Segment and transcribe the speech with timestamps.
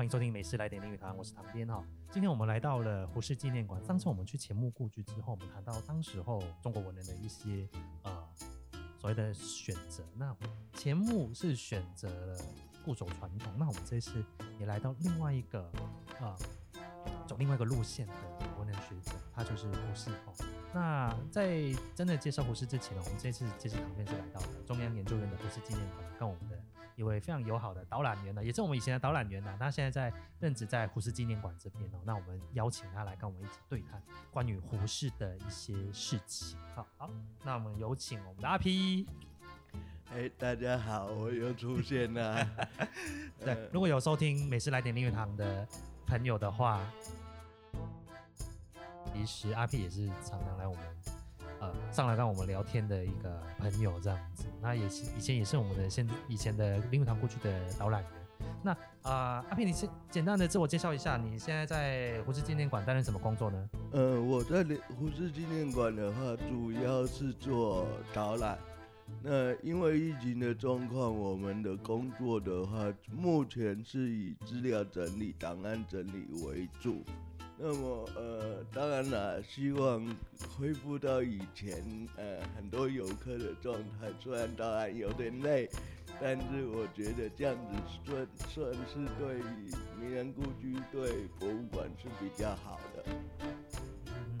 [0.00, 1.84] 欢迎收听《美食来点林语堂》，我是唐编哈。
[2.10, 3.84] 今天我们来到了胡适纪念馆。
[3.84, 7.68] 上次我们去钱穆故居之后，我们谈到当时候中国文人的一些
[8.04, 8.26] 呃
[8.98, 10.02] 所谓的选择。
[10.16, 10.34] 那
[10.72, 12.38] 钱穆是选择了
[12.82, 14.24] 固守传统，那我们这次
[14.58, 15.64] 也来到另外一个
[16.18, 16.34] 啊、
[16.72, 18.14] 呃、走另外一个路线的
[18.58, 20.32] 文人学者，他就是胡适哈。
[20.72, 26.58] 那在真的介绍胡适之前呢，我们这次这次唐编是来到了中央研究院的胡适纪念馆，跟我们的。
[27.00, 29.56] 一位非常友好的导览员呢，也是我们以前的导览员呢。
[29.58, 31.98] 他现在在任职在胡适纪念馆这边哦。
[32.04, 36.58] 那我们邀请他来跟我们一起对谈关于胡适的一些事情。
[36.74, 37.10] 好好，
[37.42, 39.06] 那我们有请我们的阿 P。
[40.12, 42.46] 哎，大家好，我又出现了。
[43.40, 45.66] 对，如果有收听《美食来点林语堂》的
[46.06, 46.86] 朋友的话，
[49.14, 50.99] 其实阿 P 也是常常来我们。
[51.92, 58.10] 上来跟我们聊天的一个朋友这样子，那也是以前也是我们的现以前的林语堂过去的导览员。
[58.62, 63.70] 那啊、阿平你先简单的自我介绍一下，你现在在胡适纪念馆担任什么工作呢？
[63.92, 64.64] 呃，我在
[64.98, 68.58] 胡适纪念馆的话，主要是做导览。
[69.22, 77.02] 那因为疫情的状况，我们的工作的话，目前是以资料整理、档案整理为主。
[77.62, 80.02] 那么呃，当然了，希望
[80.56, 84.10] 恢复到以前呃很多游客的状态。
[84.18, 85.68] 虽然当然有点累，
[86.18, 89.42] 但是我觉得这样子算算是对
[89.98, 93.04] 名人故居、对博物馆是比较好的。
[93.40, 94.38] 嗯，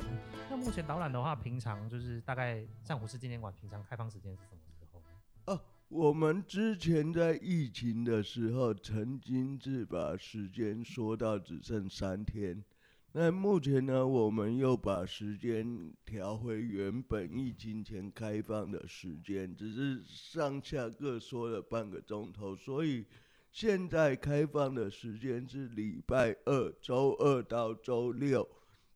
[0.48, 5.52] 那目前导览的话，平常就是大概像胡适纪念馆，平常开放时间是什么时候？
[5.52, 5.60] 哦，
[5.90, 12.64] 我们之前在疫情的时候，曾经是把时间缩到只剩三天。
[13.12, 23.04] 那目前呢，我们又把时间调回原本疫情前开放的时间，只是上下各缩了半个钟头，所以
[23.50, 28.48] 现在开放的时间是礼拜二，周二到周六，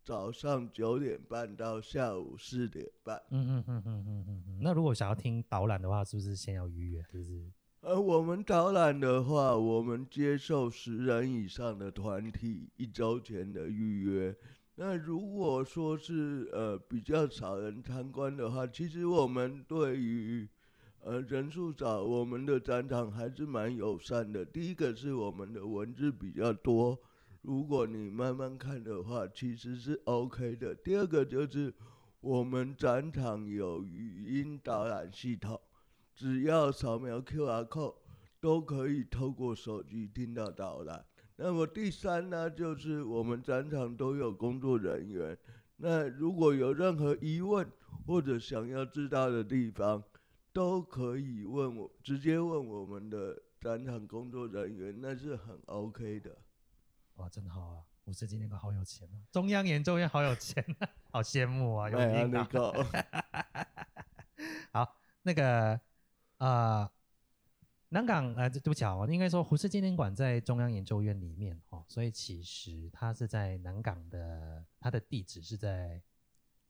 [0.04, 3.20] 早上九点半到下午四点半。
[3.31, 4.58] 嗯嗯嗯嗯嗯嗯嗯。
[4.62, 7.02] 那如果想要听导览的话，是不是先要预约？
[7.10, 7.50] 是不是？
[7.86, 14.34] 呃我们导览的话，我们接受十人以上的团体一周前的预约。
[14.76, 20.48] 那如果说是呃比较少人参观的话，其实我们对于
[21.02, 24.42] 呃人数少，我们的展场还是蛮友善的。
[24.42, 26.98] 第一个是我们的文字比较多，
[27.42, 30.74] 如果你慢慢看的话，其实是 OK 的。
[30.74, 31.70] 第二个就是
[32.22, 35.60] 我们展场有语音导览系统。
[36.14, 37.97] 只要扫描 QR code，
[38.41, 41.04] 都可以透过手机听到导览。
[41.36, 45.36] 那么第三呢，就是我们展场都有工作人员。
[45.76, 47.69] 那如果有任何疑问
[48.06, 50.02] 或者想要知道的地方，
[50.52, 56.38] 都可以问我，直接问我们的展场工作人员，那是很 OK 的。
[57.16, 57.82] 哇，真好啊！
[58.04, 61.91] 胡适纪念馆好有钱啊，中央研究院好有钱啊， 好羡慕啊！
[61.91, 62.48] 有听啊，
[64.70, 65.81] 好，那个。
[66.38, 66.90] 啊、呃，
[67.90, 76.02] 南港呃，对不起啊，我应该说胡适纪念馆在中央研究院里面哦，所以其实它是在南港的，它的地址是在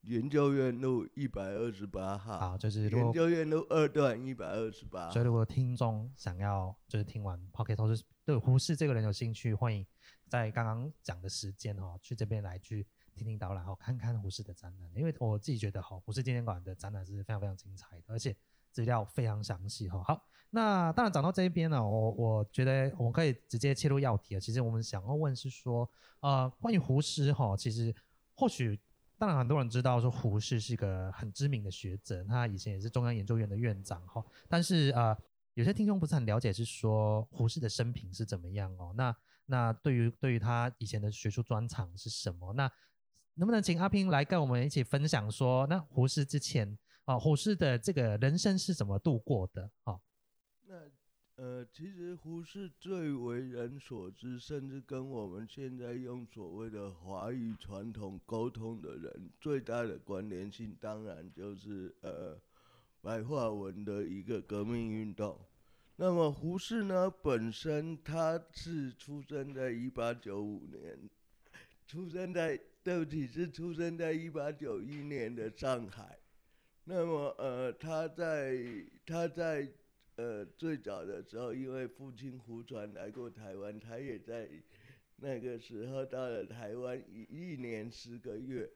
[0.02, 5.10] 研究院路一百二十八号，好，就是研究院路二段一百二十八。
[5.10, 9.86] 所以如果听众想要就是听完 Podcast 或是对胡适这个人有兴趣，欢迎
[10.28, 18.36] 在刚刚讲的时间哦，去这边来去听听导览，好看看胡适的展览，因为我自己觉得哦，胡适纪念馆的展览是非常非常精彩的，而且。
[18.74, 24.40] 资料非常详细哈，好，那当然讲到这一边呢，我我觉得我们可以直接切入要题了。
[24.40, 25.88] 其实我们想要问是说，
[26.18, 27.94] 呃，关于胡适哈，其实
[28.34, 28.76] 或许
[29.16, 35.16] 当然很多人知道说胡适是一个很知名的学者，他以前也是中央研究院的院长哈，但是呃，
[35.54, 38.92] 有些听众不是很了解，是说胡适的生平是怎么样哦？
[38.96, 39.16] 那
[39.46, 42.52] 那对于对于他以前的学术专长是什么？
[42.54, 42.68] 那
[43.34, 46.76] 能不能请阿平来跟我们一起分享说，那胡适之前？
[47.04, 49.70] 啊，胡适的这个人生是怎么度过的？
[49.84, 50.00] 啊，
[50.66, 50.74] 那
[51.36, 62.40] 呃，其实胡适最为人所知，甚至跟我们现在用所谓的华语传统沟通的人最大的关联性，当然就是呃
[63.02, 65.38] 白话文的一个革命运动。
[65.96, 70.98] 那么胡适呢，本身他是出生在一八九五年，
[71.86, 76.18] 出生在对不起，是出生在一八九一年的上海。
[76.86, 78.58] 那么，呃，他在
[79.06, 79.66] 他在
[80.16, 84.48] 呃最早的时候，因为父亲胡传来过台湾，他也在
[85.16, 88.70] 那个时候到了台湾一一年十个月。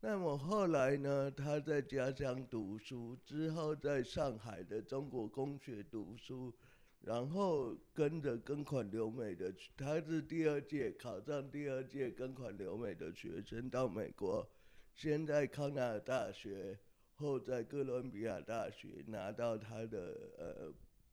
[0.00, 6.54] 那么后来呢，他在家乡读书，之后在上海的中国公学读书，
[7.00, 14.48] 然后跟着庚款留美的，他是第二届考上第二届庚款留美的学生到美国，
[14.94, 16.78] 先在康奈尔大学，
[17.20, 20.72] 后在哥伦比亚大学拿到他的呃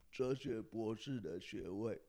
[0.09, 2.01] 哲学博士的学位。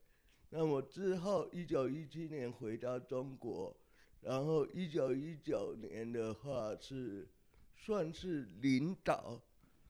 [0.50, 3.76] 那么之后，一九一七年回到中国，
[4.20, 7.28] 然后一九一九年的话是
[7.74, 9.42] 算是领导。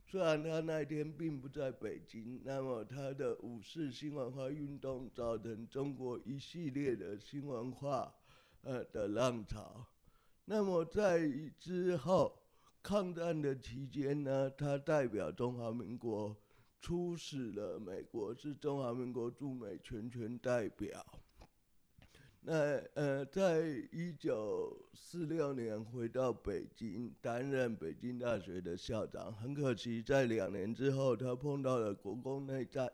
[0.06, 8.14] 虽然他那天并不在北京，那么他的五四新文化运动造成中国一系列的新文化
[8.62, 9.86] 呃的浪潮。
[10.46, 12.37] 那么在之后
[12.82, 16.36] 抗战的期间呢，他代表中华民国
[16.80, 21.04] 出使了美国，是中华民国驻美全权代表。
[22.40, 29.30] 那呃，在一九四六年回到北京，担任北京大学的校长。
[29.34, 32.90] 很可惜，在两年之后，他碰到了国共内战。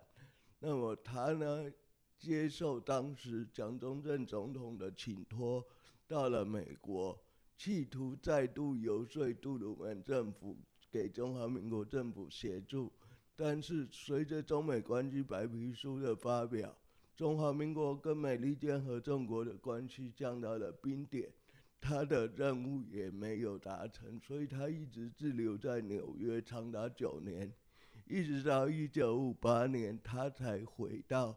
[0.59, 1.71] 那么他呢，
[2.19, 5.65] 接受当时蒋中正总统的请托，
[6.09, 7.23] 到了美国，
[7.65, 10.55] 企图再度游说杜鲁门政府
[10.91, 12.93] 给中华民国政府协助。
[13.35, 16.77] 但是随着中美关系白皮书的发表，
[17.17, 21.33] 中华民国跟美利坚合众国的关系降到了冰点，
[21.81, 27.51] 他的任务也没有达成，所以他一直滞留在纽约长达九年，
[28.07, 31.35] 一直到一九五八年，他才回到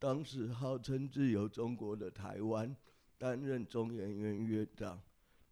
[0.00, 2.74] 当时号称自由中国的台湾，
[3.16, 5.00] 担任中研院院长。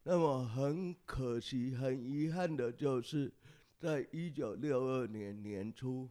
[0.08, 3.32] 那么很可惜、很遗憾的就是，
[3.76, 6.08] 在一九六二年年初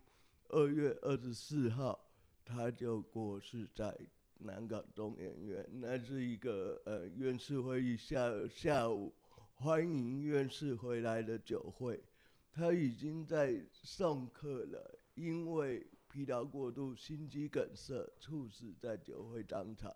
[0.49, 1.97] 二月二十四号。
[2.43, 3.97] 他就过世在
[4.37, 9.11] 南港中研院，那是一个呃院士会议下下午
[9.55, 12.03] 欢迎院士回来的酒会，
[12.51, 19.95] 他已经在送客了，因为疲劳过度、心肌梗塞猝死在酒会当场。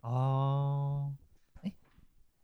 [0.00, 1.14] 哦，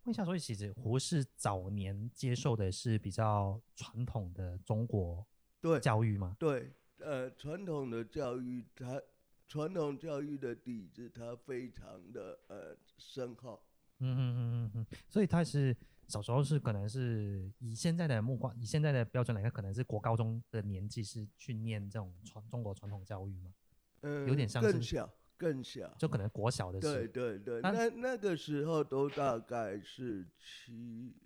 [0.04, 5.26] 问一下，所以其实胡适早年接受的是比较传统的中国
[5.60, 6.36] 对教育吗？
[6.38, 6.60] 对。
[6.60, 6.72] 对
[7.08, 9.00] 呃，传统的教育，它
[9.48, 13.58] 传统教育的底子，它非常的呃深厚。
[14.00, 15.74] 嗯嗯嗯嗯嗯，所以他是
[16.08, 23.54] 小时候是可能是以现在的目光，以现在的标准来看，可能是国高中的年纪是去念这种传中国传统教育吗？
[24.02, 25.10] 嗯，有点像更小
[25.40, 26.94] 更小，就可能国小的时候。
[26.94, 31.16] 对对对，那那个时候都大概是七。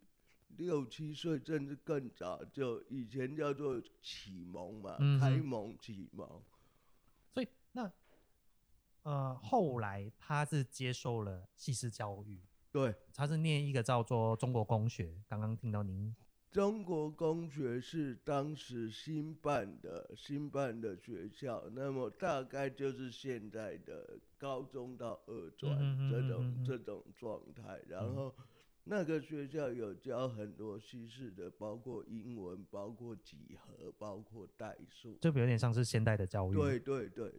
[0.56, 6.28] 六七岁甚至更早，就以前叫做启蒙嘛，嗯、开蒙启蒙。
[7.32, 7.90] 所以那
[9.02, 12.40] 呃后来他是接受了西式教育，
[12.70, 15.20] 对，他是念一个叫做中国公学。
[15.26, 16.14] 刚刚听到您，
[16.54, 25.76] 中国公学是当时新办的新办的学校，那么大概就是现在的高中到二专
[26.08, 28.32] 这种、嗯嗯、这种状态，然后。
[28.38, 28.44] 嗯
[28.86, 36.54] 那个学校有教很多西式的，包括英文，包括几何，包括代数，就有点像是现代的教育。
[36.54, 37.32] 对对对。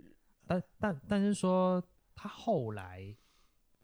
[0.47, 1.79] 但但但是说
[2.15, 3.15] 他后来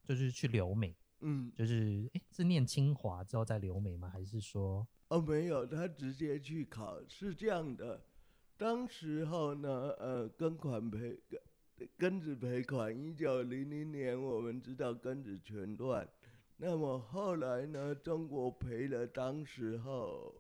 [0.04, 4.10] 就是去留美，嗯，就是哎、欸，是念清华之后再留美吗？
[4.10, 4.88] 还是说？
[5.12, 6.98] 哦，没有，他直接去考。
[7.06, 8.02] 是这样的，
[8.58, 11.20] 当时候呢，呃，庚款赔
[12.00, 16.08] 庚子赔款，一九零零年我们知道庚子全乱。
[16.56, 17.94] 那么后来呢？
[17.94, 20.34] 中国赔了当时候，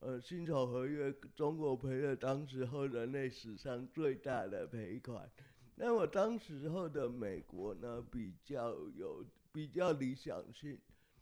[0.00, 5.30] 呃，辛丑合约，中国赔了当时候人类史上最大的赔款。
[5.76, 10.76] 那么当时候的美国呢，比较有比较理想性，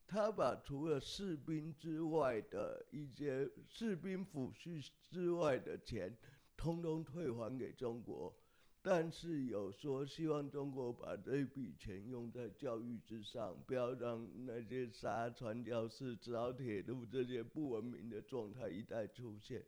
[0.08, 6.16] 他把除了士兵之外的一些士兵抚恤之外的钱，
[6.56, 8.34] 通通退还给中国。
[8.80, 19.62] 但是有说希望中国把这笔钱用在教育之上，不要让那些杀传教士、造铁路这些不文明的状态一再出现。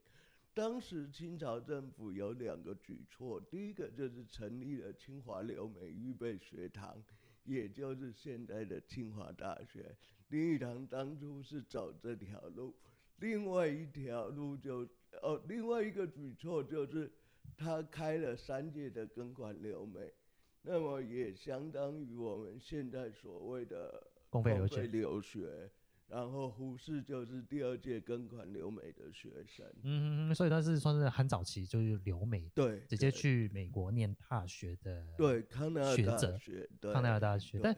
[0.55, 7.05] 当时清朝政府有两个举措，第一个就是成立了清华留美预备学堂，
[7.45, 9.95] 也就是现在的清华大学。
[10.31, 12.75] 林语堂当初是走这条路，
[13.19, 14.89] 另外一条路就
[15.23, 17.13] 哦，另外一个举措就是。
[17.57, 20.11] 他开了三届的庚款留美，
[20.63, 24.57] 那么也相当于我们现在所谓的公费
[24.87, 25.71] 留学。
[26.09, 29.67] 然后胡适就是第二届庚款留美的学生。
[29.83, 37.77] 嗯，所以他是算是很早期就是留美，对，直接去美国念大学的，对，康奈尔大学，康奈尔大学，但。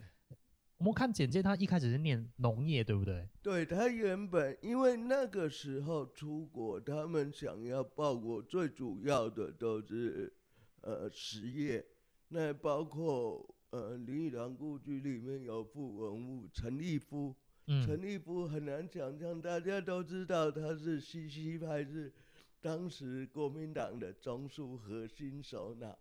[0.82, 3.28] 我们看简介，他一开始是念农业，对不对？
[3.40, 10.32] 对，他原本因为那个时候出国，他们想要报国，最主要的都是
[10.80, 11.86] 呃实业，
[12.30, 17.32] 那包括呃林语堂故居里面有副文物陈立夫，
[17.64, 22.12] 陈、嗯、立夫很难想象，大家都知道他是西西派，是
[22.60, 25.96] 当时国民党的中枢核心首脑，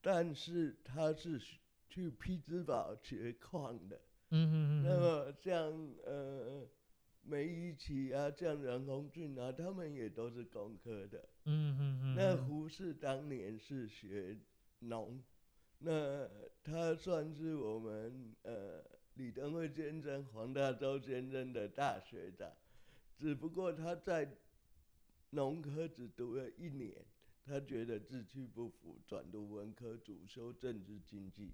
[0.00, 1.42] 但是他是
[1.88, 4.00] 去匹兹堡掘矿的。
[4.30, 4.84] 嗯嗯嗯。
[4.84, 5.72] 那么像
[6.04, 6.68] 呃。
[7.22, 11.28] 梅贻琦啊，像任鸿俊啊，他们也都是工科的。
[11.44, 12.14] 嗯嗯嗯。
[12.16, 14.38] 那胡适当年是学
[14.78, 15.22] 农，
[15.80, 16.26] 那
[16.64, 18.82] 他算是我们呃
[19.14, 22.50] 李登辉先生、黄大洲先生的大学长，
[23.18, 24.26] 只不过他在
[25.28, 27.04] 农科只读了一年，
[27.44, 31.52] 他觉得志趣不符，转读文科，主修政治经济。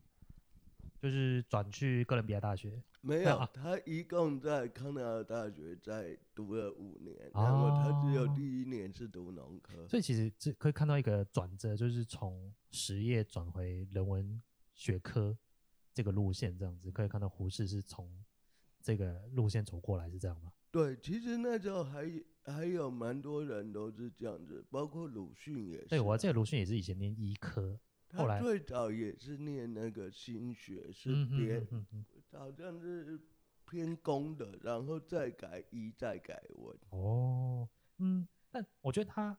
[1.11, 14.43] 就是转去哥伦比亚大学，没有，啊、他一共在康奈尔大学在读了五年，哦、然后他只有第一年是读农科，所以其实这可以看到一个转折，就是从实业转回人文
[14.75, 15.37] 学科
[15.95, 18.11] 这个路线，这样子可以看到胡适是从
[18.83, 20.53] 这个路线走过来，是这样吗？
[20.73, 22.11] 对，其实那时候还
[22.45, 25.87] 还有蛮多人都是这样子，包括鲁迅也是。
[25.87, 27.79] 对，我记得鲁迅也是以前念医科。
[28.17, 31.67] 他最早也是念那个心学，是编，
[32.33, 33.21] 好像是
[33.69, 36.79] 偏工的，然后再改一，再改文。
[36.91, 37.69] 哦，
[37.99, 39.39] 嗯，但我觉得他，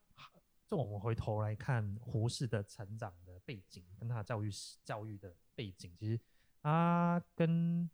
[0.67, 4.50] 就我们回头来看胡适的成长的背景，跟他教育
[4.84, 6.19] 教育的背景，其实
[6.62, 7.89] 他跟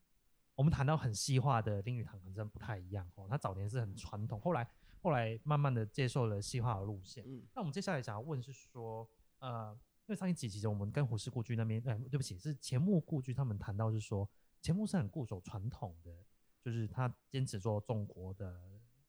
[0.55, 3.27] 我们谈到很西化的林语堂，可能真不太一样哦。
[3.29, 4.67] 他早年是很传统，后来
[5.01, 7.23] 后来慢慢的接受了西化的路线。
[7.27, 9.09] 嗯，那我们接下来想要问是说，
[9.39, 9.79] 呃。
[10.05, 14.29] 因为上一集其实我们跟胡适故居那边，哎，对不起，是钱穆故居，他们谈到是说，
[14.62, 16.12] 钱穆是很固守传统的，
[16.62, 18.60] 就是他坚持做中国的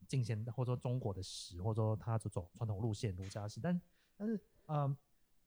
[0.07, 3.59] 近现代，或者说中国的史，或者说他就走传统路线，儒家史。
[3.61, 3.81] 但
[4.17, 4.97] 但是，呃，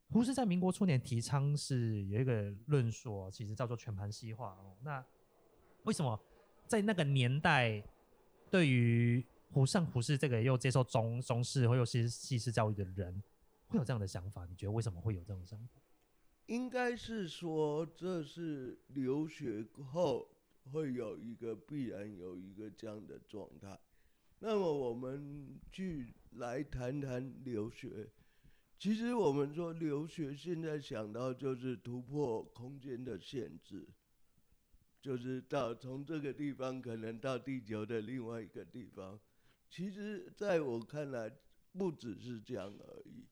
[0.10, 4.76] 胡适在民国初年提倡是有一个论述，其实叫做全盘西化哦。
[4.82, 5.04] 那
[5.84, 6.20] 为什么
[6.68, 7.82] 在那个年代，
[8.52, 13.24] 对于胡像胡适这个又接受中中式或又是西式教育的人，
[13.68, 14.46] 会有这样的想法？
[14.46, 15.82] 你觉得为什么会有这种想法？
[16.48, 20.30] 应该是说，这是留学后
[20.72, 23.78] 会有一个必然有一个这样的状态。
[24.40, 28.10] 那么我们去来谈谈留学。
[28.80, 33.88] 其实我们说留学，现在想到就是突破空间的限制，
[35.02, 39.20] 就是到从这个地方可能到地球的另外一个地方。
[39.70, 41.30] 其实在我看来，
[41.74, 43.26] 不只是这样而已。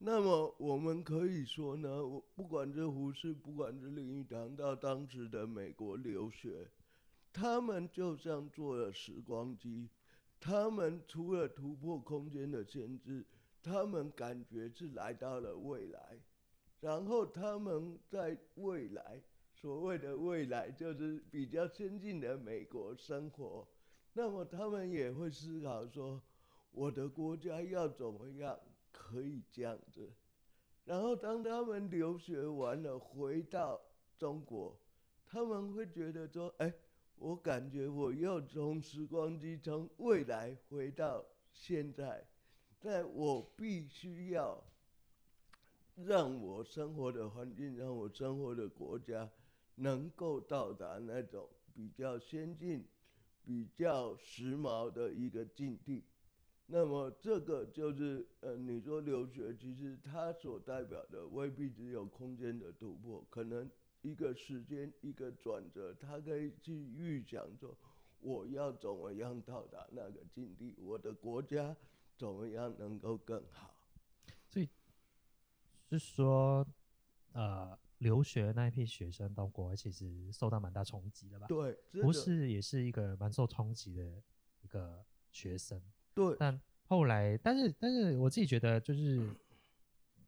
[0.00, 6.70] 那么我们可以说呢，我不管是胡适，不管是林语堂，到当时的美国留学，
[7.32, 9.88] 他们就像坐了时光机，
[10.38, 13.26] 他们除了突破空间的限制，
[13.60, 16.20] 他们感觉是来到了未来，
[16.80, 19.20] 然后他们在未来，
[19.52, 23.66] 所谓的未来就是比较先进的美国生活，
[24.12, 26.22] 那么他们也会思考说，
[26.70, 28.56] 我的国家要怎么样？
[28.92, 30.12] 可以这样子，
[30.84, 33.80] 然后当他们留学完了回到
[34.16, 34.78] 中国，
[35.26, 36.72] 他们会觉得说：“哎，
[37.16, 42.26] 我感觉我又从时光机从未来回到现在，
[42.80, 44.64] 但我必须要
[45.94, 49.30] 让我生活的环境，让我生活的国家
[49.74, 52.86] 能够到达那种比较先进、
[53.42, 56.04] 比较时髦的一个境地。”
[56.70, 63.70] 那么这个就是，呃，你说留学，其实它所代表的未必只有空间的突破，可能
[64.02, 67.74] 一个时间一个转折，它可以去预想说，
[68.20, 71.74] 我要怎么样到达那个境地，我的国家
[72.18, 73.74] 怎么样能够更好。
[74.46, 74.68] 所以
[75.88, 76.66] 是说，
[77.32, 81.46] 呃，留学那一批学生到国外，其实受到蛮大冲击的吧？
[81.46, 84.22] 对，不是也是一个蛮受冲击的
[84.60, 85.80] 一个学生。
[86.18, 89.24] 对，但后来，但是，但是我自己觉得，就是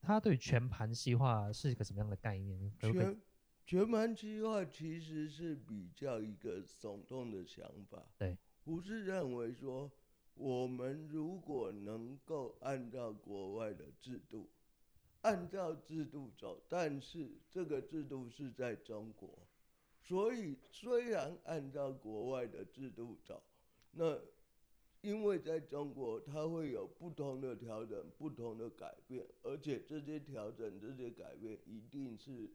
[0.00, 2.72] 他对全盘西化是一个什么样的概念？
[2.78, 3.20] 全
[3.66, 8.06] 全盘西化其实是比较一个耸动的想法。
[8.16, 9.90] 对，不是认为说，
[10.34, 14.48] 我们如果能够按照国外的制度，
[15.22, 19.36] 按照制度走，但是这个制度是在中国，
[20.00, 23.42] 所以虽然按照国外的制度走，
[23.90, 24.16] 那。
[25.02, 32.50] 因为在中国，它会有不同的调整、不同的改变，而且这些调整、这些改变一定是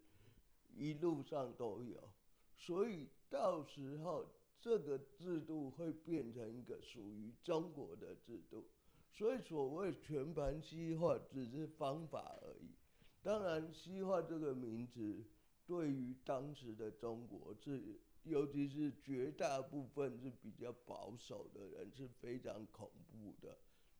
[0.75, 2.09] 一路上都有，
[2.55, 4.25] 所以到时候
[4.59, 8.63] 这个制度会变成一个属于中国的制度。
[9.11, 12.75] 所以所谓全盘西化只是方法而已，
[13.23, 15.23] 当然，西化这个名词
[15.65, 23.57] 对于当时的中国是，尤其是绝大部分是比较保守的人是非常恐怖的。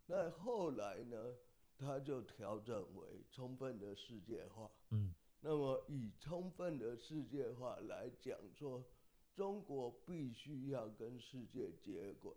[0.07, 1.35] 那后来呢，
[1.77, 4.69] 他就调整为充分的世界化。
[4.89, 8.83] 嗯，那么以充分的世界化来讲说，
[9.35, 12.33] 中国必须要跟世界接轨，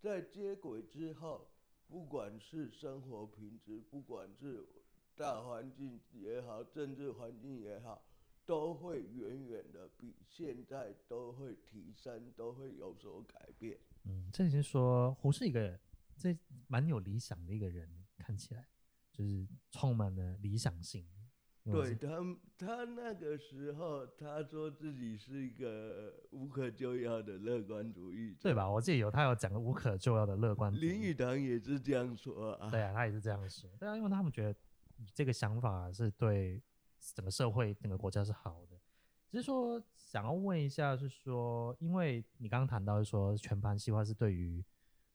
[0.00, 1.48] 在接轨之后，
[1.86, 4.66] 不管是生活品质，不管是
[5.14, 8.02] 大环境也好，政治环境也好，
[8.48, 13.78] 都会远远的比现在都会提升，都会有所改变。
[14.04, 15.78] 嗯，这就是说胡是一个
[16.16, 16.34] 这
[16.66, 17.86] 蛮有理想的一个人，
[18.16, 18.66] 看起来
[19.12, 21.06] 就是充满了理想性。
[21.70, 22.08] 对他，
[22.56, 28.70] 他那个时候他说自己是一个无可救药的乐观主义者，对吧？
[28.70, 30.88] 我记得有他有讲个无可救药的乐观主义。
[30.88, 32.70] 林语堂也是这样说啊。
[32.70, 33.68] 对啊，他也是这样说。
[33.78, 34.58] 对啊，因为他们觉得。
[35.14, 36.60] 这个想法是对
[37.14, 38.78] 整个社会、整个国家是好的。
[39.30, 44.64] 只是说，想要问一下，是说，因为你刚刚谈到说，全盘西化是对于、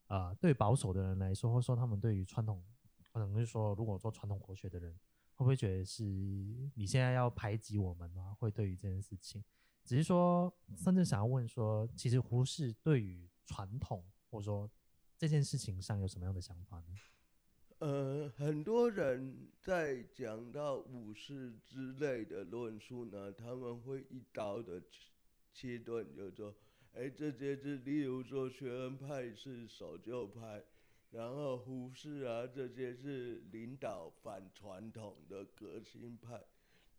[0.07, 2.63] 呃，对保守的人来说，或者说他们对于传统，
[3.11, 4.93] 可能是说，如果做传统国学的人，
[5.33, 6.03] 会不会觉得是
[6.75, 8.35] 你现在要排挤我们吗？
[8.39, 9.43] 会对于这件事情，
[9.83, 14.69] 只是说，甚至想要问说，其实胡适对于传统，或者说
[15.17, 16.95] 这件事情上有什么样的想法呢？
[17.83, 24.81] 呃，很多人在讲到五四之类的论述呢，他们会一刀的
[25.51, 26.55] 切断，就说，
[26.93, 30.63] 哎，这些是，例如说，学恩派是守旧派，
[31.11, 36.41] 然后胡适啊，这些是领导反传统的革新派。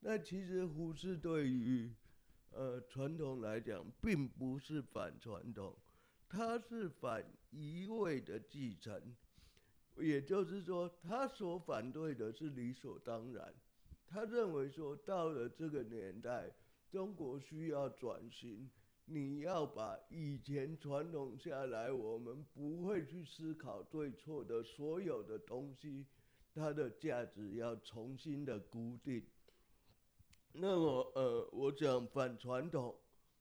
[0.00, 1.94] 那其实胡适对于
[2.50, 5.78] 呃传统来讲，并不是反传统，
[6.28, 9.16] 他是反一味的继承。
[9.96, 13.54] 也就是说，他所反对的是理所当然。
[14.06, 16.52] 他认为说，到了这个年代，
[16.90, 18.70] 中国需要转型，
[19.06, 26.06] 你要把以前传统下来，我们不会去思考对错的所有的东西，
[26.54, 29.24] 它的价值要重新的固定。
[30.52, 32.94] 那么，呃，我讲反传统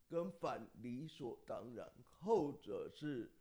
[0.09, 3.31] 跟反理所当然，后者是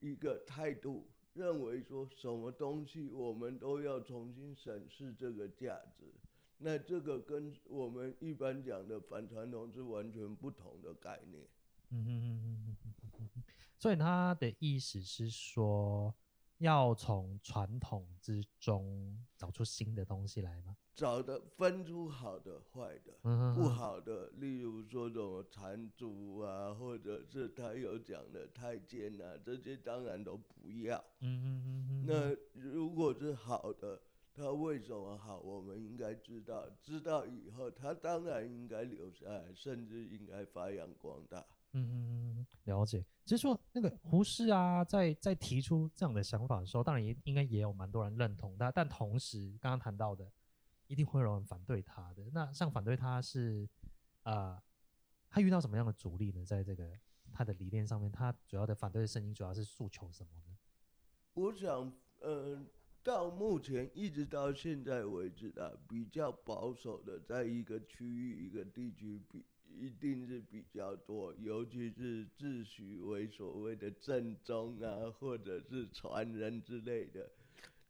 [0.00, 1.08] 一个态度。
[1.34, 6.12] 认为说什么东西我们都要重新审视这个价值，
[6.58, 11.42] 那这个跟我们一般讲的反传统是完全不同的概念。
[11.90, 13.42] 嗯哼哼哼哼哼哼。
[13.78, 16.14] 所以他的意思是说，
[16.58, 20.76] 要从传统之中找出新的东西来吗？
[20.94, 23.12] 找的分出好的坏的，
[23.54, 31.02] 不好的，例如说什么缠足啊，或者是他有讲的太监啊，这些当然都不要。
[31.20, 34.00] 嗯嗯嗯嗯那如果是好的，
[34.34, 35.40] 他为什么好？
[35.40, 41.44] 我们应该知道，知道以后，他当然应该留下来，甚至应该发扬光大。
[41.72, 43.02] 嗯嗯嗯，了解。
[43.24, 50.30] 其实说那个胡适啊，在在提出这样的想法的时候，当然也应该也有蛮多人认同他，但同时刚刚谈到的。
[50.92, 52.22] 一定会有人反对他的。
[52.34, 53.66] 那像反对他是，
[54.24, 54.62] 呃，
[55.30, 56.44] 他遇到什么样的阻力呢？
[56.44, 56.86] 在这个
[57.32, 60.58] 他的理念上面，他主要的反对的声音主要是诉求什么呢？
[61.32, 62.62] 我想，呃，
[63.02, 77.30] 到目前一直到现在为止啊，比较保守的，在一个区域、一个地区比一定是比较多，尤其是自诩为所谓的正宗啊，或者是传人之类的。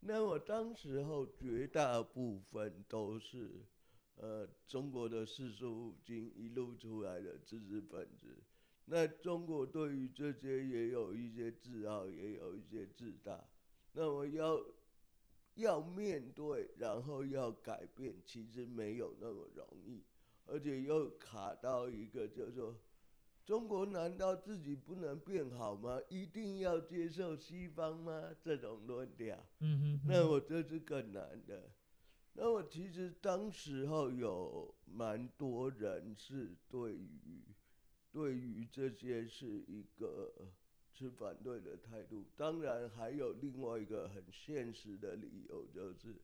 [0.04, 3.64] 那么当时候绝大部分都是，
[4.16, 8.42] 呃，中国的四书五经一路出来的知识分子。
[8.86, 13.48] 那中国对于这些也有一些自傲，也有一些自大。
[13.92, 14.60] 那么要
[15.54, 20.02] 要面对，然后要改变，其实没有那么容易，
[20.46, 22.76] 而且又卡到一个叫做。
[23.44, 26.00] 中国难道自己不能变好吗？
[26.08, 28.30] 一定要接受西方吗？
[28.40, 31.70] 这种论调，嗯哼，那我这是更难的。
[32.34, 37.42] 那我其实当时候有蛮多人是对于
[38.12, 40.32] 对于这些是一个
[40.92, 42.24] 持反对的态度。
[42.36, 46.14] 当然还有另外一个很现实的理由，就是，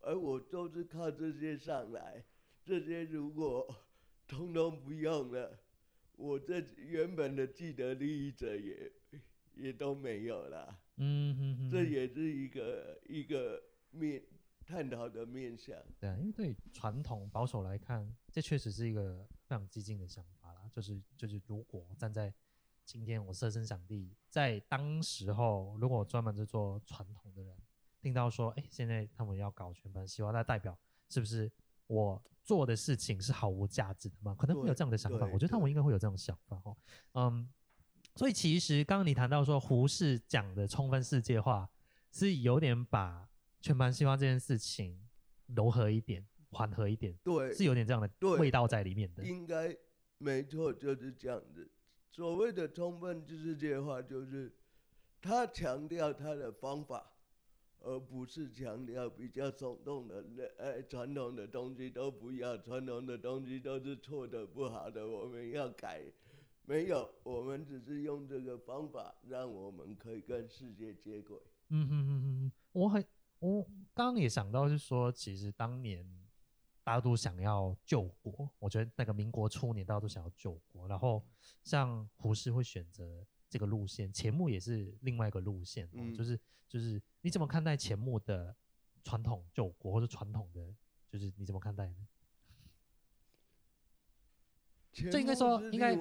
[0.00, 2.24] 而我都是靠这些上来，
[2.64, 3.72] 这些如果
[4.26, 5.58] 通通不用了。
[6.20, 8.92] 我这原本的既得利益者也
[9.54, 14.22] 也都没有了，嗯哼哼，这也是一个一个面
[14.66, 15.76] 探讨的面向。
[15.98, 20.68] 对啊，因为对传统保守来看，这确实是一个非常激进的想法啦。
[20.70, 22.32] 就是就是，如果站在
[22.84, 27.56] 今天我设身想地，在当时候，如果专门是做传统的人，
[28.00, 30.78] 听到说，哎，现在他们要搞全盘西化，那代表
[31.08, 31.50] 是不是
[31.86, 34.34] 我做的事情是毫无价值的吗？
[34.36, 35.24] 可能会有这样的想法。
[35.26, 36.76] 我觉得他们应该会有这种想法哦。
[37.14, 37.48] 嗯，
[38.16, 41.70] 所以其实刚刚你谈到说胡适讲的充分世界化，
[42.10, 43.28] 是有点把
[43.60, 45.00] 全盘西化这件事情
[45.46, 49.22] 柔和一点、缓和一点，对，是有点这样的味道在里面的。
[49.22, 49.72] 应该
[50.18, 51.70] 没错，就是这样子。
[52.10, 54.52] 所谓的充分世界化，就是
[55.22, 57.12] 他强调他的方法。
[57.82, 60.24] 而不是强调比较耸动的，
[60.58, 66.02] 哎，传统的东西都不要，传统的东西都是错的、不好的，我们要改。
[66.66, 71.36] 没有，我们只是用这个方法，让我们可以跟世界接轨。
[71.70, 73.04] 嗯哼哼哼，我很，
[73.40, 73.62] 我
[73.92, 76.06] 刚刚也想到，是说，其实当年
[76.84, 81.24] 大家都想要救国，我觉得那个民国初年大家都想要救国，然后
[81.64, 87.02] 像胡适会选择这个路线，钱穆也是另外一个路线，嗯，就是就是。
[87.22, 88.56] 你怎么看待钱穆的
[89.04, 90.74] 传统救国，或者传统的，
[91.06, 91.96] 就是你怎么看待呢？
[94.90, 95.92] 这应该说，应该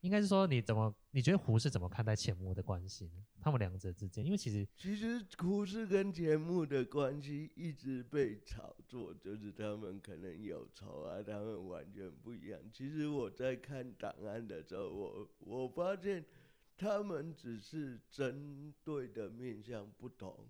[0.00, 3.24] 应该是说，你怎么你觉得胡适怎么看待钱穆的关系呢？
[3.40, 12.58] 他们两者之间，因为其实其实胡适跟钱穆的关系一直被炒作，就是他们可能有仇啊，他们完全不一样。
[12.72, 16.24] 其实我在看档案的时候，我我发现。
[16.74, 20.48] 他们只是针对的面向不同。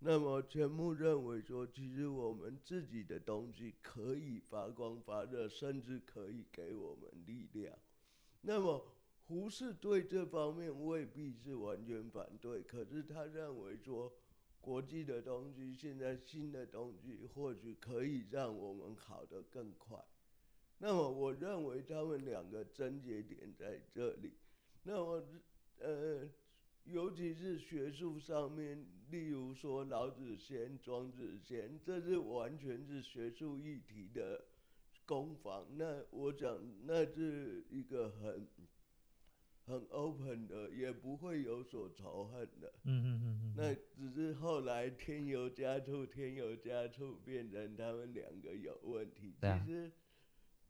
[0.00, 7.78] 那么钱穆认为说，其实我们自己的东西可以发光发热，甚至可以给我们力量。
[8.40, 8.84] 那么
[9.32, 14.12] 胡适对这方面未必是完全反对，可是他认为说，
[14.60, 19.98] 国际的东西，现在新的东西或许可以让我们好得更快。
[20.78, 24.34] 那么我认为他们两个症结点在这里。
[24.82, 25.24] 那么。
[25.78, 26.28] 呃，
[26.84, 34.44] 尤其是学术上面，例如说老子先、庄子先，这是完全是学术议题的
[35.04, 35.66] 攻防。
[35.76, 38.46] 那我讲，那是一个很
[39.66, 42.72] 很 open 的，也不会有所仇恨的。
[42.84, 43.54] 嗯嗯嗯嗯。
[43.56, 49.34] 那只是后来添油加醋，添油加醋，变成他们两个有问题。
[49.40, 49.92] 其实。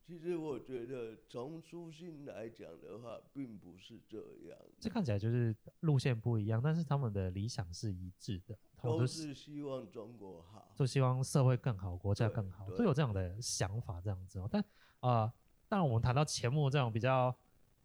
[0.05, 4.59] 其实我觉得，从书信来讲的话，并不是这样。
[4.81, 14.49] 这看起来就是路线不一样，但是他们的理想是一致的，都是希望中国好，都希望社会更好，国家更好，都有这样的想法，这样子哦。
[14.51, 14.61] 但
[14.99, 15.33] 啊、呃，
[15.69, 17.35] 当然我们谈到钱穆这种比较，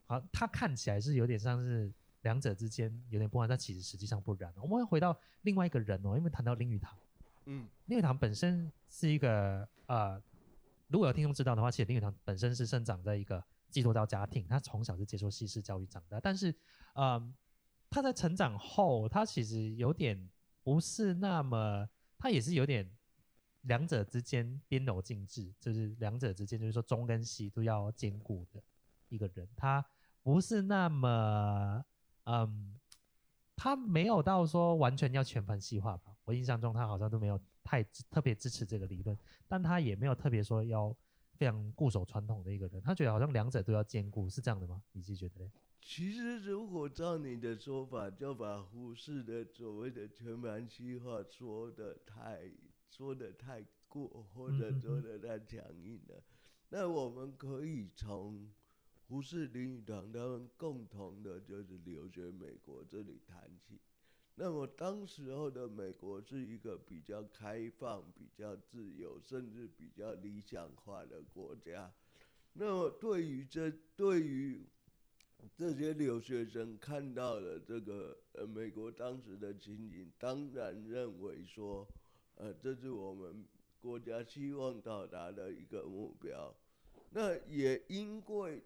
[0.08, 1.94] 啊，他看起来是有点像是
[2.24, 4.52] 两者之间有点不安，但其实实际上不然。
[4.58, 6.98] 我们会回到另外一个人哦，因为谈到林语堂，
[7.46, 10.22] 嗯，林语堂本身是一个呃。
[10.90, 16.18] 如果有听众知道的话，其实林语堂本身是生长在一个基督教家庭，他从小是接受西式教育长大。
[16.18, 16.56] 但是，
[16.94, 17.22] 呃，
[17.90, 20.30] 他在成长后，他其实有点
[20.64, 21.86] 不是那么，
[22.18, 22.90] 他也是有点
[23.64, 28.64] 两者之间边柔尽致，就是两者之间就是说中跟西都要兼顾的
[29.10, 29.46] 一个人。
[29.58, 29.86] 他
[30.28, 31.86] 不是那么，
[32.26, 32.78] 嗯，
[33.56, 36.14] 他没有到说完全要全盘西化吧？
[36.26, 37.40] 我印象中他好像都没有。
[37.64, 40.96] 太特别支持这个理论，但他也没有特别说要
[41.34, 44.82] 非常固守传统的一个人，他觉得好像两者都要兼顾，是这样的吗？
[44.94, 45.52] 你自己觉得呢？
[45.82, 52.50] 其实如果照你的说法，就把胡适的所谓的全盘西化说的太
[52.90, 56.24] 说的太过，或者说的太强硬了。
[56.70, 58.50] 那、嗯、我们可以从
[59.08, 63.80] 胡适、林语堂他们共同的就是留学美国这里谈起。
[64.36, 71.92] 那么当时候的美国是一个比较开放、比较自由，甚至比较理想化的国家。
[72.54, 74.62] 那么对于这对于
[75.56, 81.88] 这些留学生看到了这个呃美国当时的情景，当然认为说，
[82.36, 83.46] 呃这是我们
[83.80, 86.54] 国家希望到达的一个目标。
[87.12, 88.62] 那也因为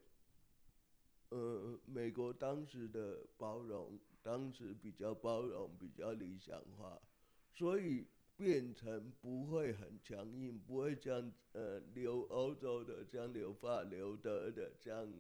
[1.32, 4.00] 呃美国当时的包容。
[4.24, 7.02] 当时比较包容，比较理想化，
[7.50, 8.06] 所以
[8.38, 15.12] 变成不会很强硬，不会像呃留欧洲的，像留法、留德的这样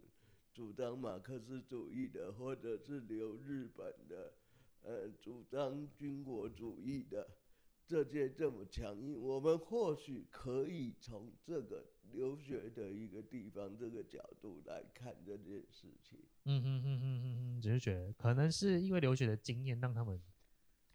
[0.53, 4.33] 主张马克思主义的，或者是留日本的，
[4.83, 7.27] 呃主张军国主义的，
[7.91, 9.21] 这些这么强硬。
[9.21, 16.19] 我们或许可以从这个留学的一个地方这个角度来看这件事情。
[16.45, 17.25] 嗯嗯嗯嗯嗯
[17.57, 20.17] 嗯，只是觉得可能是因为留学的经验，让他们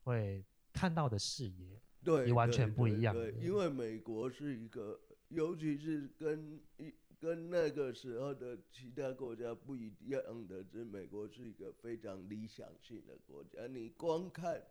[0.05, 3.15] 会看到的视野对也完全不一样。
[3.15, 13.67] 对，因为美国是一个，尤其是跟一跟那个时候的其他国家不一样的，是美国是一个非常理想性的国家。
[13.67, 14.63] 你光看，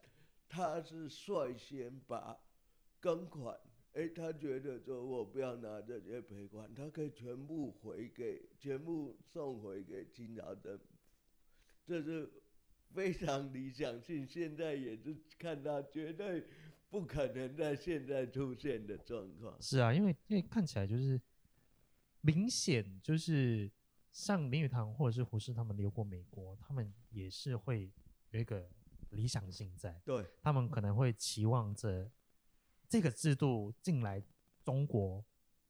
[0.55, 2.39] 他是率先把
[3.01, 3.59] 庚款，
[3.91, 10.85] 哎，他觉得说我不要拿这些赔款，他可以全部回给，全部送回给清朝政府，
[11.85, 12.31] 这是
[12.93, 14.25] 非常理想性。
[14.25, 16.45] 现在也是看到绝对
[16.89, 19.61] 不可能在现在出现的状况。
[19.61, 21.19] 是啊，因为因为看起来就是
[22.21, 23.69] 明显就是
[24.13, 27.91] 像林语堂或者是胡适他们留过美国，他们也是会
[28.29, 28.69] 有一个
[29.15, 32.11] 理想性在，对，他们可能会期望着。
[32.87, 34.23] 这个制度进来，
[34.63, 35.25] 中国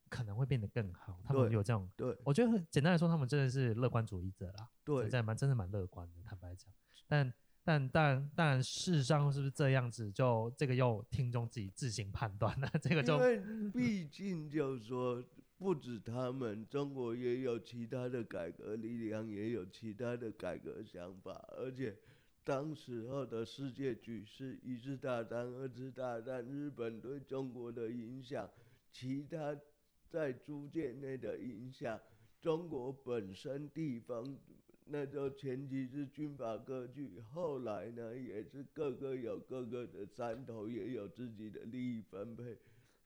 [0.09, 1.17] 可能会变得更好。
[1.23, 4.69] 他们有这种，对，我觉得简单来说，他们真的是乐观主义者啦。
[4.83, 6.69] 对，在蛮真的蛮乐观的，坦白讲。
[7.07, 10.11] 但但但但事实上是不是这样子？
[10.11, 12.69] 就这个要听众自己自行判断了。
[12.83, 15.23] 这个就因为毕竟就是说，
[15.57, 21.97] 不止他们，中国也有其他的改革力量，也有其他的改革想法，而且。
[22.45, 28.47] 当时候的世界局势，一次大战、二次大战，日本对中国的影响，
[28.91, 29.59] 其他
[30.07, 31.99] 在租界内的影响，
[32.39, 34.37] 中国本身地方，
[34.85, 42.55] 那就前期是军阀割据，后来呢也是各个有各个的山头，也有自己的利益分配，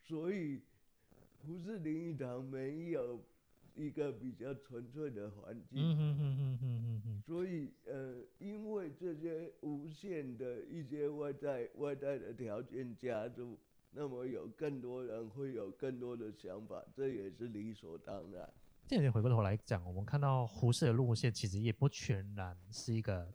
[0.03, 0.59] 所以
[1.41, 3.23] 不是林语堂没有。
[3.75, 5.79] 一个比较纯粹的环境，
[9.91, 13.57] 现的一些外在外在的条件加入，
[13.91, 18.51] 那么有更多人会有更多的想法，这也是理所当然。
[18.87, 23.33] 这点回过头来讲，我们看到胡适的路线其实也不全然是一个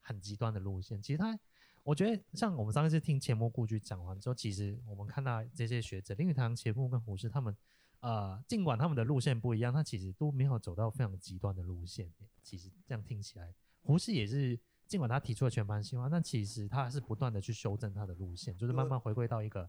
[0.00, 1.00] 很极端的路线。
[1.00, 1.38] 其实他，
[1.82, 7.56] 我觉得像我们上一次听钱穆故居讲完之后，其实我们看到这些学者林语堂、钱穆跟胡适他们。
[8.00, 12.12] 呃，尽管他们的路线不一样，他其实都没有走到非常极端的路线。
[12.42, 19.68] 其实这样听起来，胡适也是，尽管他提出了全盘西化，但其实他还是不断的去修正他的路线，就是慢慢回归到一个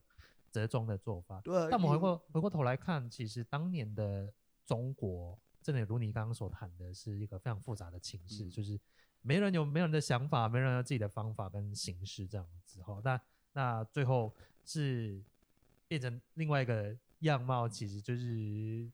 [0.51, 1.41] 折中的做法。
[1.41, 1.67] 对。
[1.69, 4.33] 但我们回过回过头来看，其实当年的
[4.65, 8.79] 中国，真的如你刚刚所谈的，是一个非常复杂的情势，嗯、就是
[9.21, 12.81] 没人有没人的想法，没人有自己的方法跟形式这样子。
[12.83, 13.21] 哈，那
[13.53, 15.21] 那最后是
[15.87, 16.97] 变成另外一个。
[17.19, 18.87] 样貌其实就是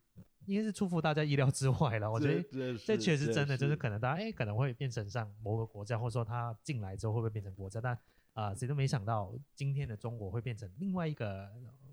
[0.45, 2.11] 应该是出乎大家意料之外了。
[2.11, 7.79] 我觉得这确实真的就是可能大家哎、欸、可能会变成像某个国家，或者说他进来之后会不会变成国家？
[7.79, 7.93] 但
[8.33, 11.49] 啊，谁、呃、都没想到今天的中国会变成另外一个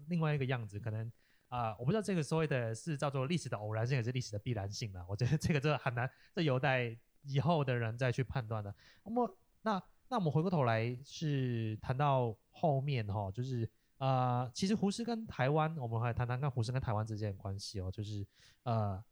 [0.09, 0.81] 另外一个样子。
[0.81, 1.07] 可能
[1.49, 5.05] 啊、呃，我不知道这个所谓的是叫做历史的偶然性，还是历史的必然性了。
[5.09, 8.75] 我觉得这个这个很难，这有待以后的人再去判断的。
[9.05, 13.71] 那么那那我们回过头来是谈到后面哈，就是。
[13.99, 17.91] 呃，其实胡适跟台湾，我们来谈谈看胡适跟台湾之间的关系哦。
[17.91, 18.25] 就是
[18.63, 19.03] 呃，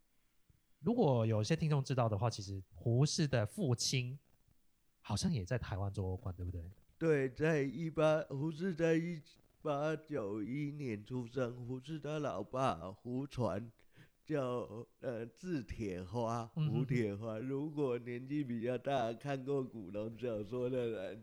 [0.81, 4.17] 如果有些听众知道的话，其实胡适的父亲
[5.01, 6.71] 好像也在台湾做过官，对不对？
[6.99, 9.21] 对，在一八胡适在一
[9.61, 13.69] 八九一年出生，胡适他老爸胡传
[14.25, 17.39] 叫呃字铁花，胡铁花。
[17.39, 21.23] 如果年纪比较大，看过古龙小说的人。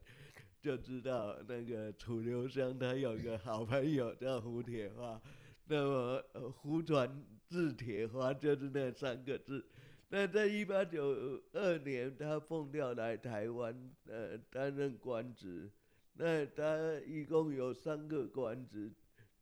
[0.63, 5.21] 就知道那个楚留香他有个好朋友叫胡铁花，
[5.67, 6.23] 那么
[6.53, 9.65] 胡传字铁花就是那三个字。
[10.07, 15.69] 那在一八九二年，他奉调来台湾，呃，担任官职。
[16.13, 18.89] 那他一共有三个官职，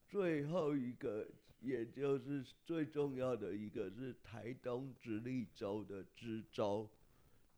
[0.08, 1.28] 最后一个
[1.60, 6.90] 也就是最重要的一个是台东直隶州的知州。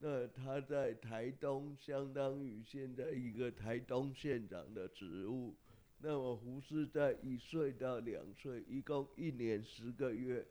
[0.06, 5.56] 那他在台东，相当于现在一个台东县长的职务。
[6.00, 10.46] 那么胡适在一岁到两岁，一共一年十个月，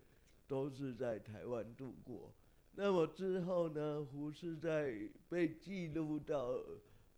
[0.48, 2.32] 都是在台湾度过。
[2.76, 4.90] 那么之后呢，胡适在
[5.28, 6.58] 被记录到，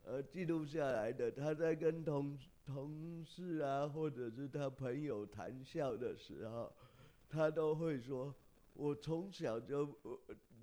[0.02, 6.72] 呃，记录下来的，他在跟同同事啊，或者是他朋友谈笑的时候，
[7.28, 8.34] 他都会说
[8.74, 9.88] ：“我从小就。”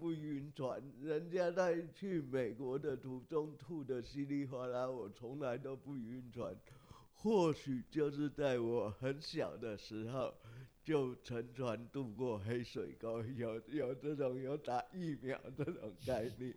[0.02, 6.56] 不晕船，人家在去美国的途中吐得稀里哗啦，我从来都不晕船。
[7.14, 10.34] 或许就是在我很小的时候
[10.84, 16.56] 就乘船渡过黑水沟，有有这种有打疫苗这种概念。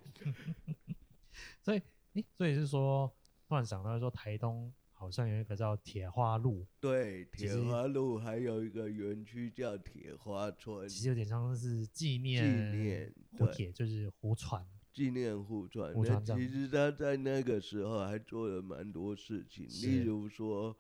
[1.61, 1.83] 所以，
[2.15, 3.15] 诶，所以是说，
[3.47, 4.73] 突然想到说台东。
[5.05, 15.93] 好像有一个叫铁花路，对，铁花路还有一个园区叫铁花村，其实有点像是纪念纪念胡铁，就是胡传纪念胡传。
[15.93, 20.75] 胡传其实他在那个时候还做了蛮多事情，例如说。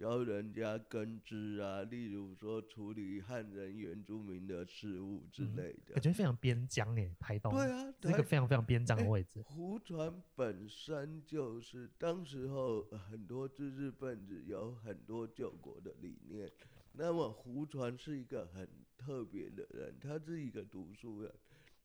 [0.00, 7.52] 教人家根治啊，例如说处理汉人原住民的事务之类的，感觉非常边疆诶，台东。
[7.52, 9.42] 对啊，是一个非常非常边疆的位置。
[9.42, 16.50] 胡传本身就是当时候很多知识分子有很多救国的理念，
[16.92, 21.30] 那么胡传是一个很特别的人，他是一个读书人，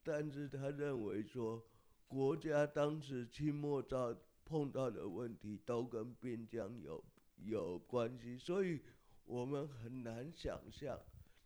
[0.06, 1.62] 但是他认为说，
[2.08, 7.04] 国家当时清末到碰到的问题都跟边疆有
[7.38, 8.82] 有关系，所以
[9.26, 11.00] 我们很难想象，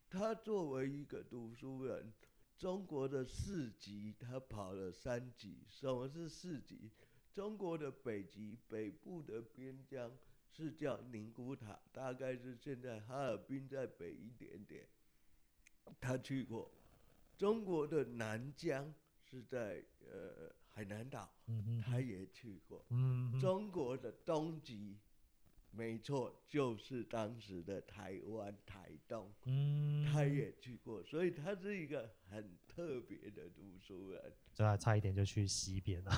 [0.09, 2.13] 他作为一个读书人，
[2.57, 6.91] 中国的四级他跑了三级，什么是四级？
[7.33, 10.11] 中国的北极北部的边疆。
[10.51, 14.85] 是叫宁古塔，大概是现在哈尔滨在北一点点。
[16.01, 16.69] 他去过，
[17.37, 21.31] 中国的南疆是在呃海南岛，
[21.81, 22.83] 他也去过。
[23.39, 24.97] 中国的东极，
[25.71, 34.33] 没错，就是当时的台湾台东，嗯他也去过，所以他是一个很特别的读书人。
[34.53, 36.11] 这还差一点就去西边了，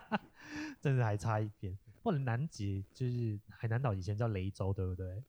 [0.80, 1.76] 真的还差一点。
[2.02, 5.22] 或者南极就是海南岛，以前叫雷州，对不对？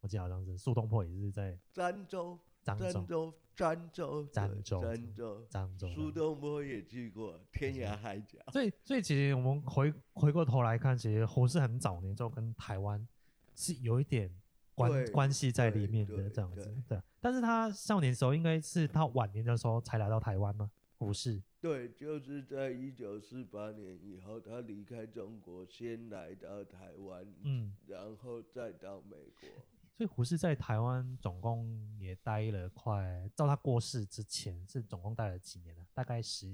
[0.00, 2.38] 我记得好像是苏东坡也是在儋州，
[2.74, 5.88] 儋州，漳州，漳州，漳州，漳州。
[5.88, 8.38] 苏东坡也去过天涯海角。
[8.52, 13.06] 所以，所以其实我们回回过头来看，其实胡适很早年就跟台湾
[13.54, 14.30] 是有一点
[14.74, 17.00] 关关系在里面的这样子，对。
[17.20, 20.70] 但是他少年时候应该是他晚年的时候才来到台湾吗？
[20.98, 21.42] 胡适。
[21.60, 29.48] 对，就是在一九四八年以后，他离开中国，先来到台湾，嗯，然后再到美国。
[29.96, 35.86] 所以胡适在台湾总共也待了快，到他过世之前是总共待了几年呢？
[35.94, 36.46] 大概十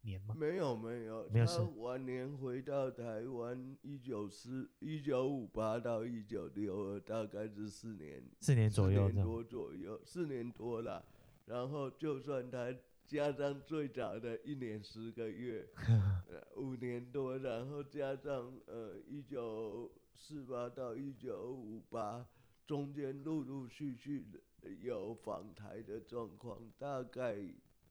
[0.00, 0.34] 年吗？
[0.36, 1.46] 没有没有，没有。
[1.46, 11.04] 他晚年回到台湾，一九四一九五八到一九六二，大概是四年，四年左右，四年多左右，四年多了。
[11.46, 12.74] 然后就算他。
[13.06, 15.68] 加上最早的一年十个月，
[16.56, 22.26] 五年多，然后加上呃一九四八到一九五八，
[22.66, 27.36] 中间陆陆续续的有访台的状况，大概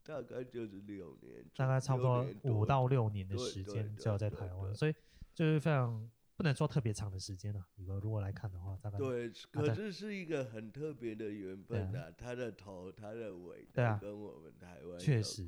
[0.03, 4.93] 大概就是六年，大概差不多五到六年的时间就要在台湾，所以
[5.33, 6.09] 就是非常。
[6.35, 12.11] 不能说特别长的时间了，如果如果来看的话，大概对，可是是一个很特别的缘分呐、啊。
[12.17, 15.45] 他的头，他的尾，对啊，跟我们台湾确实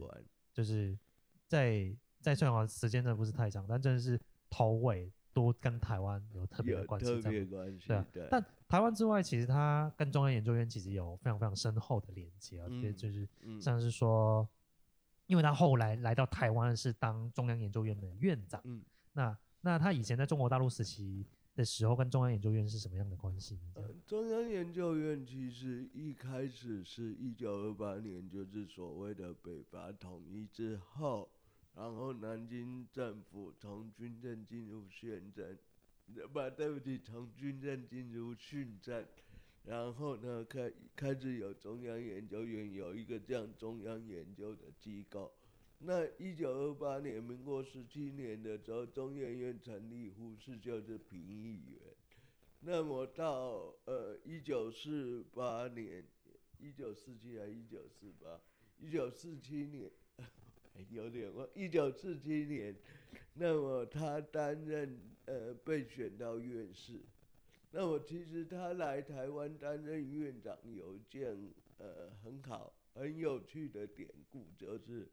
[0.53, 0.95] 就是
[1.47, 7.87] 在在虽然时间真的不是太长，但真的是头尾都跟台湾有特别的关系，特别关系。
[7.87, 12.67] 对啊，对但台湾之外，其实他跟中央研究院其实有非常非常深厚的连接啊，
[12.97, 13.27] 就是
[13.59, 14.47] 像是说，
[15.27, 18.81] 因为他后来来到台湾是当中央研究院的院长，嗯，
[19.13, 19.37] 那。
[19.61, 23.61] 那他以前在中国大陆时期的时候，跟中央研究院是什么样的关系呢？
[23.73, 31.27] 呃，中央研究院其实一开始是一九二八年，就是所谓的北伐统一之后，
[31.75, 35.57] 然后南京政府从军政进入宪政，
[36.31, 39.05] 不，对不起，从军政进入训政，
[39.65, 45.33] 然后呢，开开始有中央研究院，有一个这样中央研究的机构。
[45.79, 51.81] 那一九二八年，民国十七年的时候，中研院成立，胡适就是评议员。
[52.61, 56.03] 那么到呃一九四八年，
[56.57, 58.39] 一九四七还一九四八，
[58.79, 59.91] 一九四七年，
[60.89, 62.75] 有点忘，一九四七年，
[63.33, 67.01] 那么他担任呃被选到院士。
[67.71, 71.37] 那么其实他来台湾担任院长有一件
[71.77, 75.07] 呃很好很有趣的典故，就是。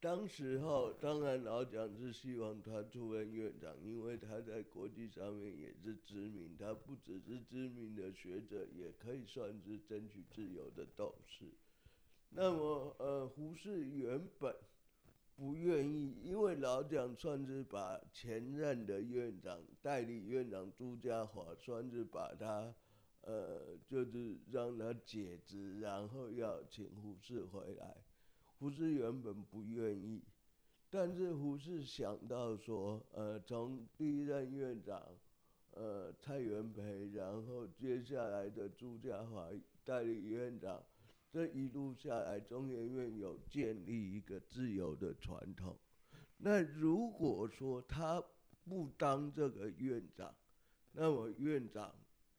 [0.00, 11.46] 当时候，当然老蒋是希望他出任院长，因为他在国际上面也是知名，他不只是知名的学者，也可以算是争取自由的斗士。
[12.30, 14.54] 那么，呃，胡适原本
[15.34, 22.72] 不愿意，因为老蒋算是把前任的院长、代理院长朱家华，算是把他，
[23.22, 27.96] 呃，就是让他解职，然后要请胡适回来。
[28.58, 30.22] 胡适原本不愿意，
[30.90, 35.02] 但是胡适想到说，呃，从第一任院长，
[35.70, 39.48] 呃，蔡元培，然后接下来的朱家华
[39.84, 40.82] 代理院长，
[41.30, 45.76] 这一路下来，中研院有建立一个自由的传统。
[46.38, 48.22] 那如果说他
[48.64, 50.34] 不当这个院长，
[50.92, 51.94] 那么院长，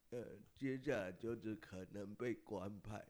[0.10, 0.26] 呃，
[0.56, 3.06] 接下来就是可能被官派，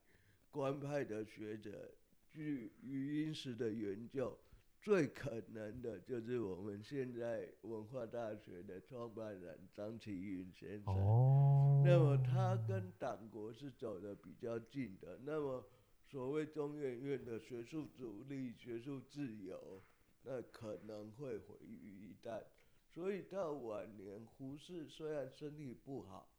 [0.51, 1.93] 官派的学者。
[2.31, 4.37] 据余英时的研究，
[4.81, 10.93] 最可能的就是我们现在文化大学的创办人张其云先生。
[10.93, 11.48] 哦。
[11.83, 15.19] 那么他跟党国是走得比较近的。
[15.23, 15.63] 那么
[16.09, 19.81] 所谓中研院的学术独立、学术自由，
[20.23, 22.43] 那可能会毁于一旦。
[22.87, 26.29] 所以到晚年，胡适虽然身体不好，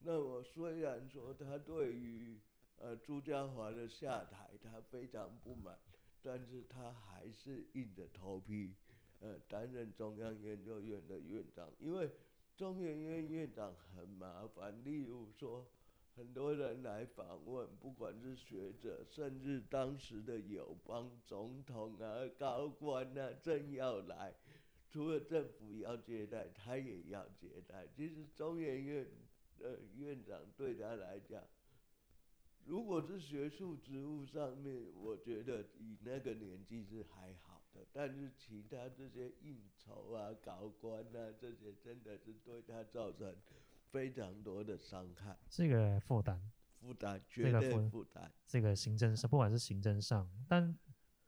[0.00, 2.40] 那么虽然说他对于
[2.76, 5.78] 呃朱家驊的下台他非常不满，
[6.22, 8.74] 但是他还是硬着头皮
[9.20, 12.10] 呃担任中央研究院的院长，因为
[12.58, 15.64] 中研院院长很麻烦，例如说。
[16.16, 24.34] 很多人来访问，不管是学者，甚至当时的友邦总统啊、高官啊，正要来，
[24.90, 27.86] 除了政府要接待，他也要接待。
[27.94, 29.06] 其实中研院
[29.60, 31.40] 的院长对他来讲，
[32.64, 37.47] 如果是学术职务上面，我觉得以那个年纪是还好
[37.78, 43.34] 的，但是其他这些应酬啊、搞官啊，这些真的是对他造成。
[43.90, 46.38] 非常多的伤害，这个负担，
[46.78, 48.30] 负担，绝对负担。
[48.46, 50.78] 这个行政上，不管是行政上，但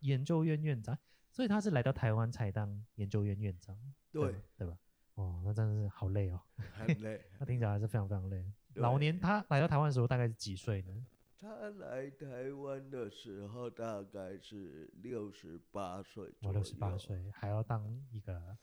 [0.00, 0.98] 研究院院长，
[1.30, 3.74] 所以他是来到台湾才当研究院院长，
[4.12, 4.78] 对对，对吧？
[5.14, 6.42] 哦，那真的是好累哦，
[6.74, 7.24] 很累。
[7.38, 8.44] 他听起来还是非常非常累。
[8.74, 11.06] 老年他来到台湾的时候大概是几岁呢？
[11.40, 18.56] 他来台湾的时候大概是六十八岁，我六十八岁还要当一个。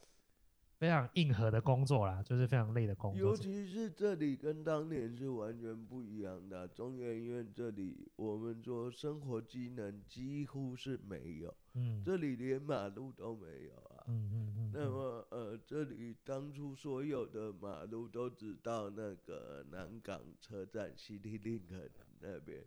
[0.78, 3.20] 非常硬核的工作啦，就是非常累的工作。
[3.20, 6.68] 尤其是这里跟当年是完全不一样的。
[6.68, 13.87] 中研院这里，我们说生活机能几乎是没有，嗯，这里连马路都没有啊。
[14.08, 14.72] 嗯嗯嗯。
[14.74, 21.90] 那么呃，这里当初所有的马路都只到那个南港车站 CityLink
[22.20, 22.66] 那边。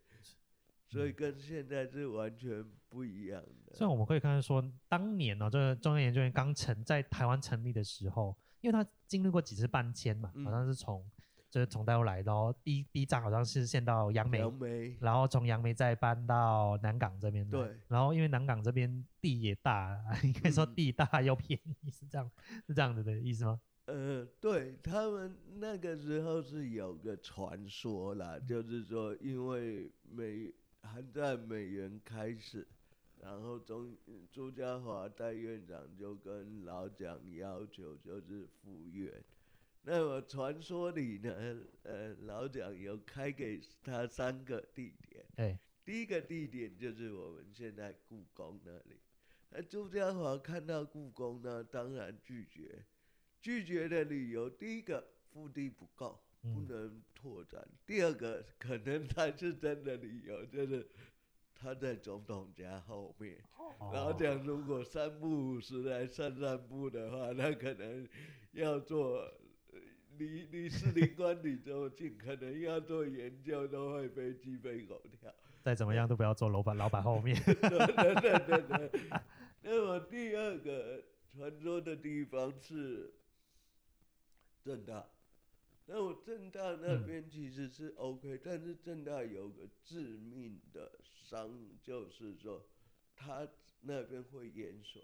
[0.87, 3.75] 所以跟现在是完全不一样的。
[3.75, 11.09] 所以我们可以看到说，当年呢、喔，这个中央研究院刚成在台湾成立的时候，因为他经历过几次搬迁嘛，好像是从
[11.51, 17.49] 就是从大陆来的，然后第一第一站好像是先到杨梅，梅然后从杨梅再搬到南港这边。
[17.51, 17.77] 对。
[17.89, 22.31] 然后因为南港这边地也大，应该说地大 又便宜，是这样
[22.67, 23.61] 是这样子的意思吗？
[23.87, 32.65] 呃，对他们那个时候是有个传说啦，就是说因为美还在美元开始，
[33.21, 33.97] 然后中
[34.31, 39.13] 朱家华代院长就跟老蒋要求就是复院。
[39.83, 45.25] 那么传说里呢，呃，老蒋有开给他三个地点。
[45.37, 49.01] 哎、第一个地点就是我们现在故宫那里。
[49.51, 52.85] 那朱家华看到故宫呢，当然拒绝。
[53.41, 56.21] 拒绝的理由，第一个腹地不够。
[56.43, 57.61] 不能拓展。
[57.61, 60.89] 嗯、第二个可能才是真的理由，就是
[61.55, 63.37] 他在总统家后面。
[63.59, 68.09] 哦、然后讲，如果三不五时来散散步的话，那可能
[68.53, 69.31] 要做
[70.21, 75.33] 离离士林官邸这么近，可能要做研究都会被鸡飞狗跳。
[75.63, 77.35] 再怎么样都不要坐老板老板后面。
[77.43, 79.11] 对对对对对。
[79.63, 81.03] 那么第二个
[81.33, 83.15] 传说的地方是
[84.63, 85.07] 正大。
[85.87, 91.51] 那我正大那边其实是 OK，、嗯、但是正大有个致命的伤，
[91.83, 92.67] 就是说，
[93.17, 93.49] 它
[93.81, 95.03] 那边会淹水。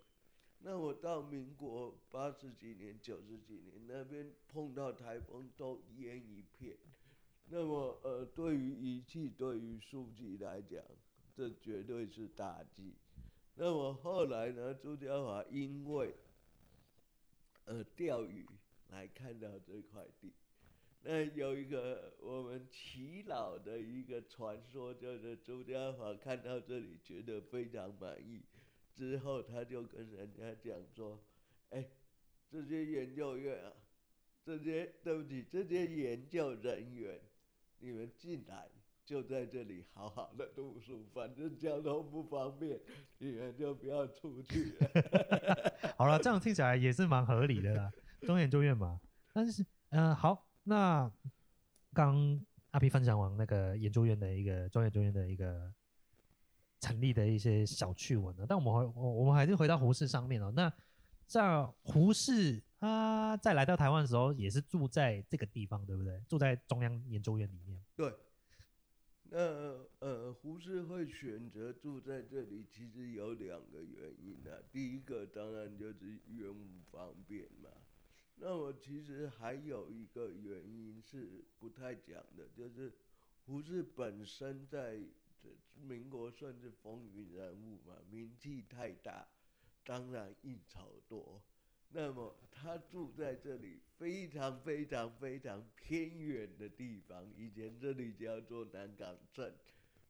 [0.60, 6.76] 那我到民国八十几年、九十几年，那边碰到台风都淹一片。
[7.48, 10.82] 那么，呃，对于仪器、对于书籍来讲，
[11.32, 12.94] 这绝对是打击。
[13.54, 16.12] 那么后来呢，朱家驊因为，
[17.66, 18.44] 呃，钓鱼
[18.88, 20.32] 来看到这块地。
[21.02, 28.42] 那有一个我们祈老的一个传说，就是朱家驊看到这里觉得非常满意，
[28.96, 31.22] 之后他就跟人家讲说
[31.70, 31.90] ：“哎、欸，
[32.50, 33.72] 这些研究院啊，
[34.42, 37.20] 这些对不起，这些研究人员，
[37.78, 38.68] 你们进来
[39.04, 42.80] 就在这里好好的读书，反正交通不方便，
[43.18, 45.92] 你们就不要出去了。
[45.96, 47.92] ”好了，这样听起来也是蛮合理的啦，
[48.26, 49.00] 中研究院嘛。
[49.32, 50.44] 但是，嗯、呃，好。
[50.68, 51.08] 那
[51.92, 55.72] 刚阿皮分享完那个研究院的一个中研究院的一个
[56.86, 60.52] 成立的一些小趣闻了，但我们回我我们还是回到胡适上面哦。
[60.54, 60.72] 那
[61.26, 66.22] 像胡适他在来到台湾的时候，也是住在这个地方，对不对？
[66.28, 67.82] 住在中央研究院里面。
[67.96, 68.14] 对。
[69.28, 69.40] 那
[69.98, 74.54] 呃，胡适会选择住在这里，其实有两个原因啊。
[74.70, 77.68] 第一个当然就是员务方便嘛。
[78.36, 82.92] 那我其实还有一个原因是不太讲的，就是
[83.44, 85.00] 胡适本身在
[85.74, 89.26] 民国算是风云人物嘛，名气太大，
[89.84, 91.42] 当然应酬多。
[91.88, 99.54] 那么他住在这里非常非常非常偏远的地方，以前这里叫做南港镇，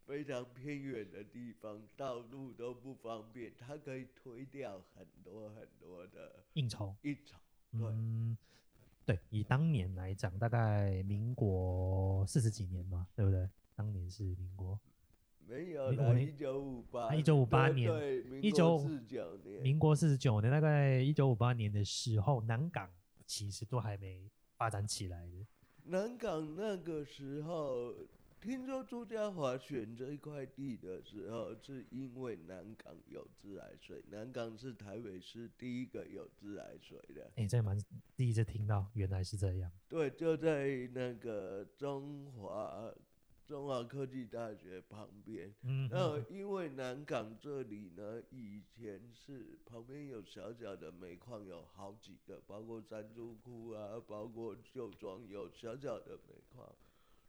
[0.07, 6.97] 非常偏远的地方，道路都不方便，他可以推掉很多很多的应酬。
[7.03, 7.37] 应酬。
[7.72, 8.37] 嗯，
[9.05, 13.49] 对，以当年来讲，大概民国四十几年嘛，对不对？
[13.74, 14.80] 当年是民国。
[15.49, 17.88] 没有，一九五八，一九五八年，
[18.42, 22.90] 一九四九年，民国四十九年，大概一九五八年的时候，南港
[23.26, 25.47] 其实都还没发展起来的。
[25.84, 27.94] 南港那个时候，
[28.40, 34.03] 听说朱家华选这一块地的时候，是因为南港有自来水。
[34.11, 37.22] 南港是台北市第一个有自来水的。
[37.36, 37.78] 哎、欸，这蛮
[38.16, 39.70] 第一次听到，原来是这样。
[39.88, 42.92] 对，就在那个中华。
[43.47, 56.74] 中华科技大学旁边，嗯，那因为南港这里呢，以前是旁边有小小的煤矿，有好几个，包括山猪窟啊，包括旧庄有小小的煤矿，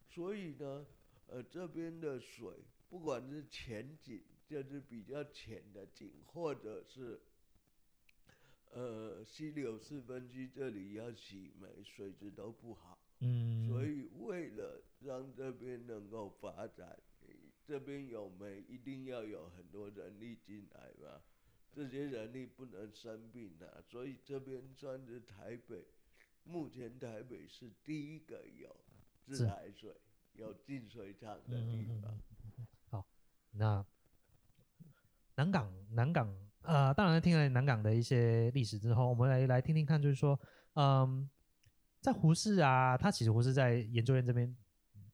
[0.07, 0.87] 所以呢，
[1.27, 2.49] 呃，这边的水
[2.89, 7.19] 不管是浅井，就是比较浅的井，或者是
[8.71, 12.97] 呃溪流四分区这里要洗煤，水质都不好。
[13.19, 16.97] 嗯，所以为了让这边能够发展，
[17.65, 21.21] 这边有煤，一定要有很多人力进来嘛。
[21.73, 25.85] 这些人力不能生病啊，所以这边算是台北，
[26.43, 28.75] 目前台北是第一个有
[29.25, 29.91] 自来水、
[30.33, 32.19] 有净水厂的地方。
[32.89, 33.07] 好，
[33.51, 33.85] 那
[35.35, 40.39] 南港，南港，呃，当然听了南港的一些历史之后，我们来来听听看，就是说，
[40.73, 41.29] 嗯。
[41.99, 44.55] 在胡适啊，他其实胡适在研究院这边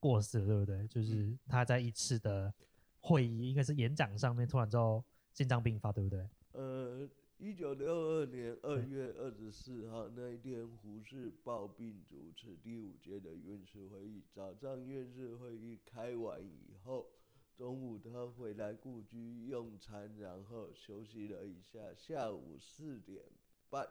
[0.04, 0.86] 过世了，对不对？
[0.90, 2.54] 就是他在一次的
[3.00, 5.02] 会议，应该是演讲上面，突然之后
[5.32, 6.28] 心脏病发，对不对？
[6.52, 14.22] 呃，一九六二年二月二十四号那一天，胡适抱病主持第五届的院士会议。
[14.34, 17.08] 早上院士会议开完以后，
[17.56, 21.80] 中午他回来故居用餐，然后休息了一下。
[21.96, 23.24] 下午四点
[23.70, 23.88] 半，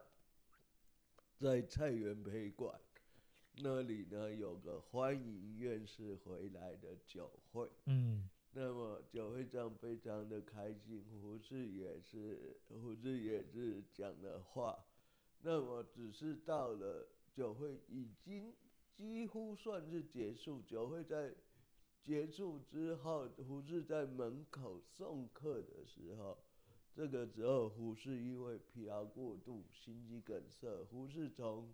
[1.38, 2.78] 在蔡元培馆。
[3.58, 14.82] 那里呢，有个欢迎院士回来的酒会，嗯，那么酒会上非常的开心，胡适也是，胡适也是讲了话，
[15.42, 18.54] 那么只是到了酒会已经
[18.94, 21.34] 几乎算是结束，酒会在
[22.02, 26.38] 结束之后，胡适在门口送客的时候，
[26.94, 31.72] 这个时候胡适因为疲劳过度，心肌梗塞，胡适从。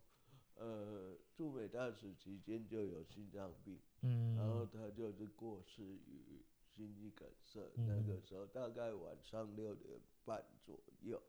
[0.58, 6.44] 呃，驻美大使期间就有心脏病，嗯，然后他就是过世于
[6.74, 11.22] 心肌梗塞，嗯，那个时候大概晚上六点半左右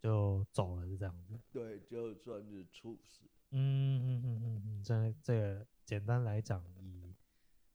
[0.00, 1.38] 就走了，是这样子。
[1.52, 3.22] 对，就算是猝死。
[3.50, 7.14] 嗯嗯嗯嗯嗯，这这个简单来讲，以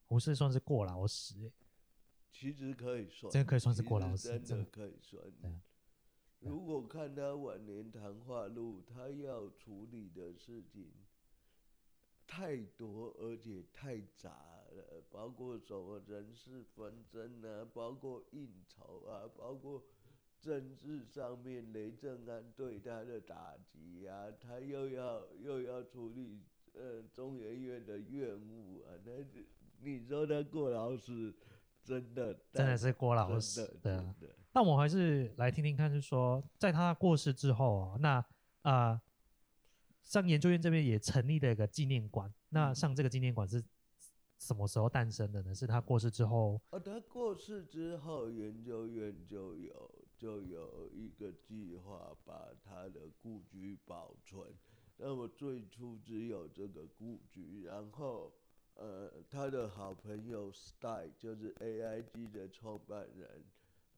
[0.04, 1.50] 胡适算是过劳死，
[2.30, 5.24] 其实可以算，这个可以算是过劳死，真的可以算。
[6.40, 10.90] 如果看他晚年谈话录，他要处理的事情
[12.26, 14.30] 太多，而且太杂
[14.70, 19.82] 了，包括什么人事纷争啊，包括应酬啊，包括
[20.40, 26.40] 政治上面雷震安对他的打击啊，他又要又要处理
[26.72, 29.12] 呃中研院的院务啊，那
[29.82, 31.34] 你说他过劳死？
[31.84, 34.14] 真的，真的是郭老师，对啊。
[34.52, 38.16] 那我还是来听听看，就是说，在他过世之后啊，那
[38.62, 39.00] 啊、呃，
[40.02, 42.32] 像研究院这边也成立了一个纪念馆。
[42.50, 43.62] 那像这个纪念馆是
[44.38, 45.54] 什么时候诞生的呢？
[45.54, 46.60] 是他过世之后？
[46.70, 54.52] 哦，他过世之后，研究院就有就有一个计划，把他的故居保存。
[54.96, 58.32] 那么最初只有这个故居，然后。
[58.80, 63.44] 呃，他的好朋友 Style 就是 AIG 的创办人，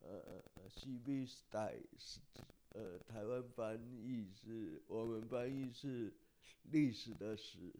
[0.01, 1.25] 呃，C.B.
[1.25, 2.19] Style 是
[2.73, 6.13] 呃，台湾翻译是我们翻译是
[6.63, 7.73] 历史的史，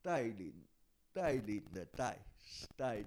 [0.00, 0.64] 带领
[1.12, 3.04] 带领的带 Stein，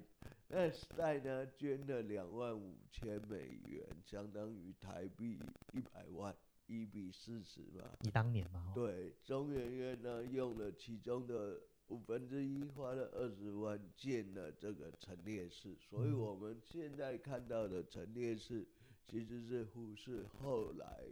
[0.47, 5.39] 那 Style 呢捐了两万五千美元，相当于台币
[5.73, 6.35] 一百万，
[6.67, 7.97] 一比四十嘛。
[8.01, 8.71] 你当年嘛？
[8.75, 11.59] 对，中研院呢用了其中的。
[11.91, 18.65] 五分之一花了二十万建了这个陈列室，所以我们现在看到的陈列室
[19.05, 21.03] 其实是胡适后来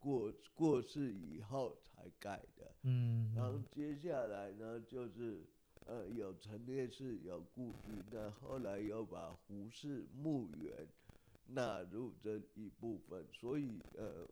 [0.00, 2.74] 过过世以后才盖的。
[2.82, 5.46] 嗯，然后接下来呢，就是
[5.86, 10.84] 呃有陈列室有故居，那后来又把胡适墓园
[11.46, 14.26] 纳入这一部分，所以呃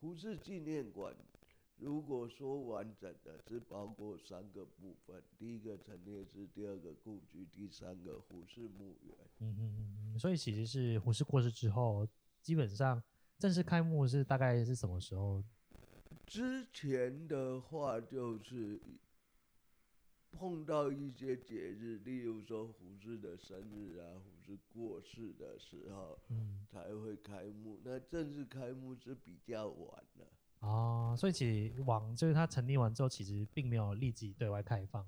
[0.00, 1.14] 胡适纪念馆。
[1.80, 9.16] 如果说完整的，是包括三个部分：第一个陈列室，第二个故居，第三个胡适墓园。
[9.38, 12.06] 嗯嗯嗯，所以其实是胡适过世之后，
[12.42, 13.02] 基本上
[13.38, 15.42] 正式开幕是大概是什么时候？
[16.26, 18.78] 之前的话就是
[20.30, 27.80] 碰到一些节日，例如说胡适的生日啊，胡适过世的时候，嗯，才会开幕。
[27.82, 30.26] 那正式开幕是比较晚的。
[30.60, 35.06] 哦，所以其实网就是它成立完之后，其实并没有立即对外开放，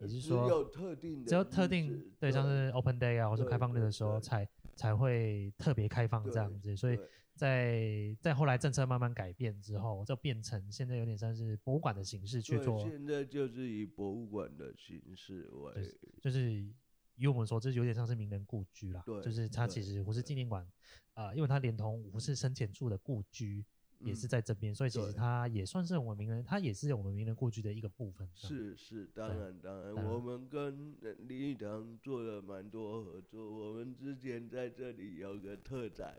[0.00, 6.98] 也就是说只有特定的，只有特定对，像是 Open Day 啊，或者开放日的时候才才会特别开放这样子，所以。
[7.38, 12.80] 在在后来政策慢慢改变之后，就变成现在有点像是博物馆的形式去做。
[12.80, 16.68] 现在就是以博物馆的形式为，就是，就是
[17.14, 19.04] 以我们说，这有点像是名人故居啦。
[19.06, 20.66] 对，就是它其实不是纪念馆，
[21.14, 23.64] 呃，因为它连同胡适生前住的故居
[24.00, 28.28] 也是在这边，嗯，所以其实他也算是我们名人，他也是我们名人故居的一个部分。
[28.34, 30.94] 是是，当然当然，我们跟
[31.26, 33.44] 林语堂做了蛮多合作。
[33.44, 36.16] 我们之前在这里有个特展。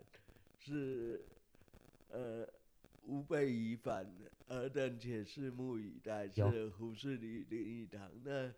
[0.58, 1.24] 是，
[2.10, 2.46] 呃，
[3.06, 4.06] 吾辈已返，
[4.48, 6.28] 尔等且拭目以待。
[6.28, 8.52] 是胡适林林语堂，那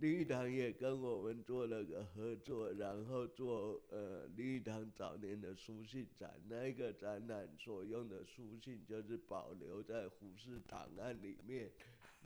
[0.00, 6.40] 林语堂也跟我们做了个合作，然后做呃林语堂早年的书信展。
[6.48, 11.72] 那个展览所用的书信，就是保留在胡适档案里面，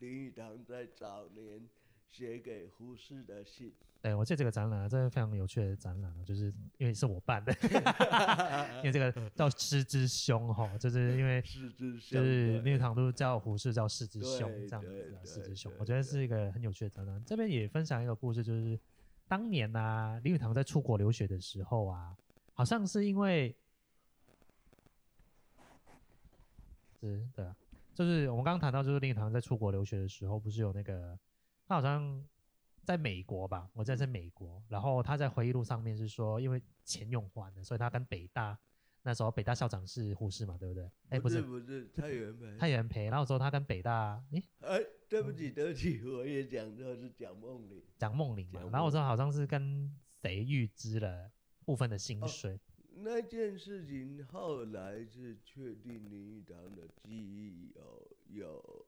[0.00, 1.66] 林语堂在早年
[2.10, 3.72] 写给胡适的信。
[4.02, 7.54] 对，我记得这个展览，啊，真的非常有趣的展览，就是因为是我办的，
[8.78, 11.40] 因为这个叫狮之兄哈，就是因为
[12.10, 17.24] 就是林语堂都叫胡适叫狮之兄这样子，狮之兄，我觉得是一个很有趣的展览。
[17.24, 18.76] 这边也分享一个故事，就是
[19.28, 22.16] 当年呢、啊，林语堂在出国留学的时候啊，
[22.54, 23.54] 好像是因为
[27.00, 27.54] 是，对啊，
[27.94, 31.16] 就是我们刚刚谈到，就是林语堂在出国留学的时候，不是有那个
[31.68, 32.20] 他好像。
[32.84, 38.58] 在美国吧，我在在美国，然后他在回忆录上面是说，因为钱用完了，所以他跟北大
[39.02, 40.90] 那时候北大校长是护士嘛，对不对？
[41.08, 51.30] 哎，不是不是蔡元培，蔡元培，然后说他跟北大，诶，哎，对不起对不起，我也讲错是蒋梦麟，蒋梦麟嘛，然后我说好像是跟谁预支了
[51.64, 52.54] 部分的薪水。
[52.54, 52.60] 哦，
[52.96, 58.86] 那件事情后来是确定林语堂的记忆有有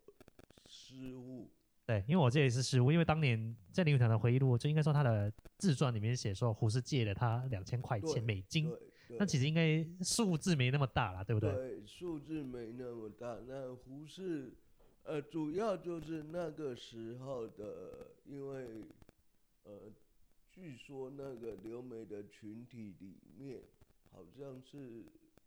[0.67, 1.51] 失误。
[1.87, 8.73] 对，因为我这也是失误，因为当年在林语堂的回忆录，就应该说他的自传里面写说胡适借了他两千块钱美金，
[9.19, 11.53] 那其实应该数字没那么大啦，对不对？
[11.53, 13.39] 对，数字没那么大。
[13.47, 14.55] 那胡适，
[15.03, 18.85] 呃，主要就是那个时候的，因为，
[19.65, 19.93] 呃，
[20.51, 23.61] 据说那个留美的群体里面，
[24.11, 25.05] 好像是。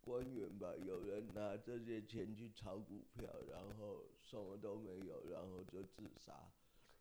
[0.08, 6.32] 官员吧，有人拿这些钱去炒股票，然后什么都没有，然后就自杀。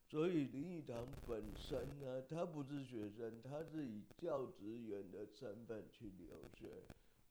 [0.09, 6.83] 所以林语堂本身呢，他不是学生，他是以教职员的身份去留学，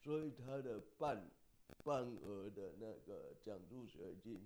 [0.03, 1.31] 所以他的半
[1.85, 4.41] 半额的那个奖助学金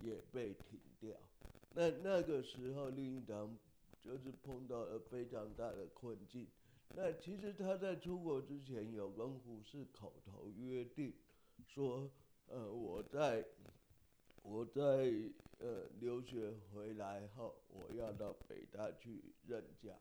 [0.00, 1.16] 也被停掉。
[1.74, 3.56] 那那个时候林语堂
[4.02, 6.48] 就是碰到了非常大的困境。
[6.94, 11.14] 那其实他在出国之前有跟胡适口头约定，
[11.66, 12.10] 说，
[12.46, 13.42] 呃，我在，
[14.42, 15.10] 我在
[15.58, 19.98] 呃留学回来后，我要到北大去任教。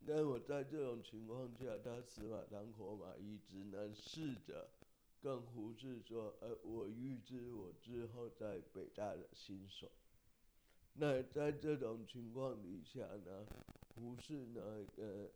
[0.00, 4.70] 那我在这种情况下，他死马当活马医，只能试着
[5.20, 9.90] 跟胡适说，呃，我预知我之后在北大的薪水。
[10.94, 13.46] 那在这种情况底下呢，
[13.94, 15.28] 胡适呢，呃。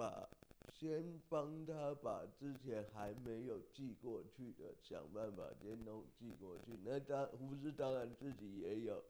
[0.00, 0.26] 把
[0.72, 6.72] 先帮他把之前还没有寄过去的想办法先弄寄过去。
[6.82, 9.04] 那当胡适当然自己也有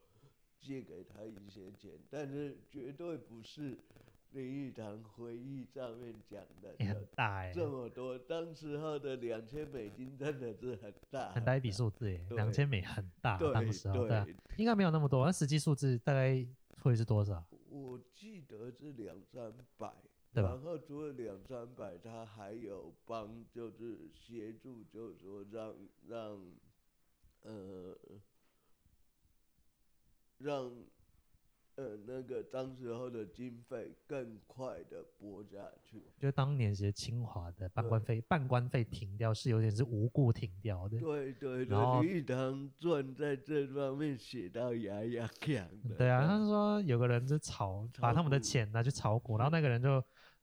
[0.59, 3.79] 借给他一些钱，但是绝对不是
[4.33, 8.19] 林语堂回忆上面讲的很大哎，这么多。
[8.19, 16.45] 当时候的两千美金真的是很大，很大一笔数字哎，两千美很大，当时候对，对，应该没有那么多，那实际数字大概
[16.83, 17.45] 会是多少？
[17.69, 19.93] 我记得是两三百。
[20.33, 25.75] 然后除了两三百，他还有帮，就是协助，就是说让
[26.07, 26.41] 让，
[27.43, 27.97] 呃，
[30.39, 30.73] 让，
[31.75, 36.05] 呃，那个当时候的经费更快的拨下去。
[36.17, 40.97] 就当年其实清华的办官费办官费停掉，是有点是无故停掉的。
[41.01, 45.97] 对对对，李玉堂传在这方面写到牙牙痒的。
[45.97, 50.01] 对啊，他说有个人就炒，把他们的钱拿去炒股，然后那个人就。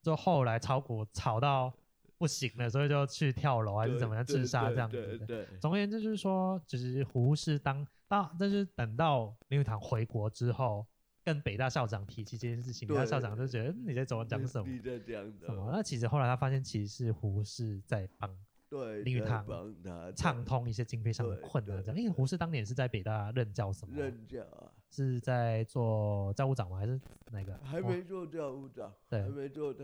[0.08, 1.74] 就后来炒股炒到
[2.18, 4.96] 不行了，所以就去跳楼还是怎么样自杀这样子。
[4.96, 5.60] 对对对。
[5.60, 10.88] 总而言之就是说，就是胡适当到，但是等到林语堂回国之后，
[11.26, 14.72] 跟北大校长提起这件事情，北大校长就觉得你在怎么讲什么？
[14.72, 15.70] 你在讲什么？
[15.74, 18.34] 那其实后来他发现，其实是胡适在帮
[18.70, 21.98] 对林语堂帮他畅通一些经费上的困难，这样。
[21.98, 23.96] 因为胡适当年是在北大任教什么？
[23.96, 26.78] 任教啊，是在做教务长吗？
[26.78, 27.00] 还是
[27.32, 27.58] 哪个？
[27.60, 29.74] 还没做教务长，对，还没做。
[29.74, 29.84] 他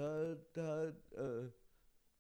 [0.53, 0.61] 他
[1.15, 1.49] 呃，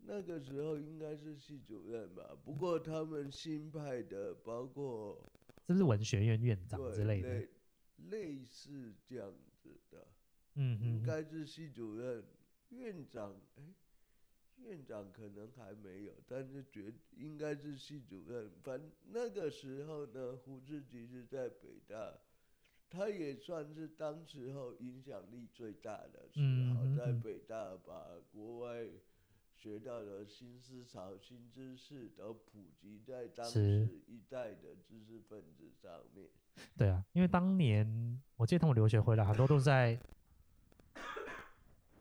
[0.05, 2.35] 那个时候应该是系主任吧。
[2.43, 5.21] 不过他们新派的，包括
[5.67, 7.29] 是不是文学院院长之类的？
[7.29, 7.49] 类，
[8.09, 10.07] 类似这样子的。
[10.55, 12.23] 嗯嗯，应该是系主任、
[12.69, 13.35] 院长。
[13.57, 13.63] 哎。
[14.63, 18.49] 院长可能还没有，但是觉应该是系主任。
[18.63, 22.13] 反正那个时候呢，胡适其实在北大，
[22.89, 26.39] 他也算是当时候影响力最大的时
[26.73, 28.87] 候，嗯、在北大把国外
[29.55, 36.27] 学到的新思潮、新知识都普及在当时一代的知识分子上面。
[36.77, 39.99] 对啊，因为当年我记得他们留学回来，很多都是在。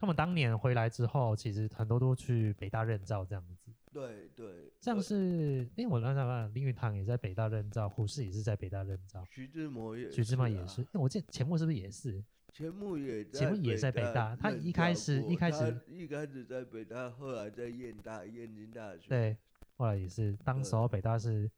[0.02, 3.70] 他们当年回来之后，其实很多都去北大任教这样子。
[3.92, 10.80] 对对，像是因为我刚才讲林语堂也在北大任教，胡适也是在北大任教，徐志摩也，徐志摩也是。
[10.80, 12.20] 因为我记得钱穆是不是也是？
[12.52, 14.34] 钱穆也，钱穆也在北大。
[14.34, 19.08] 他一开始一开始一开始在北大，后来在燕大燕京大学。
[19.08, 19.36] 对，
[19.76, 20.36] 后来也是。
[20.42, 21.48] 当时候北大是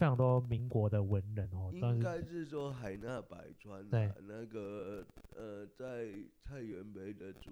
[0.00, 3.86] 非常多民国的文人哦，应该是说海纳百川。
[3.90, 5.04] 对，那个
[5.36, 6.08] 呃，在
[6.42, 7.50] 蔡元培的主。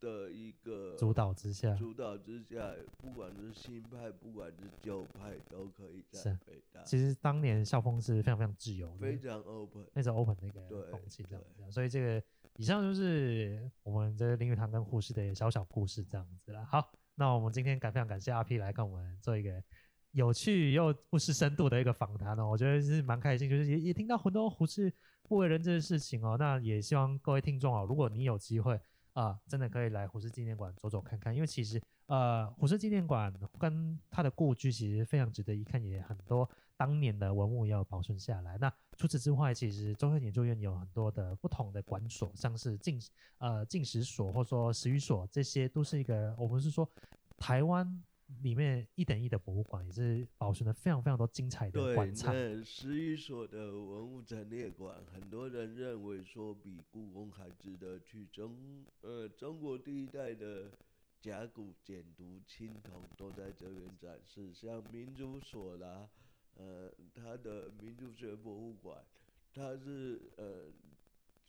[0.00, 6.82] 的一个主导之下，主导之下，不管是新派，不管是旧派，都可以在北大。
[6.82, 11.70] 其实当年校风是非常非常自由的，非常 open，那种 open 的一个风气这样子。
[11.70, 12.22] 所以这个
[12.56, 16.62] 以上就是我们这个林语堂跟护士的小小故事这样子了。
[16.66, 19.62] 好，那我们今天感非常感谢阿 P 来跟我们做一个
[20.14, 24.90] 有趣又不失深度的一个访谈哦，我觉得是蛮开心，就是也也听到很多胡适
[25.22, 26.36] 不为人知的事情哦。
[26.38, 28.80] 那也希望各位听众哦，如果你有机会。
[29.14, 38.58] 啊，真的可以来胡适纪念馆走走看看，因为其实呃，胡适纪念馆跟他的故居其实非常值得一看，也很多当年的文物要保存下来。
[38.58, 43.00] 那除此之外，其实中央研究院有很多的不同的馆所，像是进
[43.38, 46.84] 呃进食所或者说食语所，这些都是一个我们是说
[47.36, 48.02] 台湾。
[48.42, 52.32] 里面一等一的博物馆也是保存了非常非常多精彩的馆藏。
[52.32, 58.26] 对，食语所的文物陈列馆，很多人认为说比故宫还值得去。
[58.26, 60.70] 中呃，中国第一代的
[61.20, 66.08] 甲骨简牍青铜都在这边展示，像民族所啦，
[66.54, 69.02] 呃，它的民族学博物馆，
[69.52, 70.70] 它是呃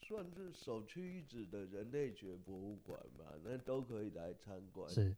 [0.01, 4.89] 算是首屈一指的人类学博物馆吧，那都可以来参观。
[4.89, 5.15] 是。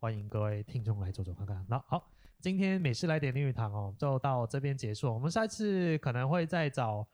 [0.00, 1.66] 欢迎各位听众来走走看看。
[1.68, 2.08] 那好，
[2.40, 5.12] 今天美式来点林语堂哦，就到这边结束。
[5.12, 7.04] 我们下一次可能会再找，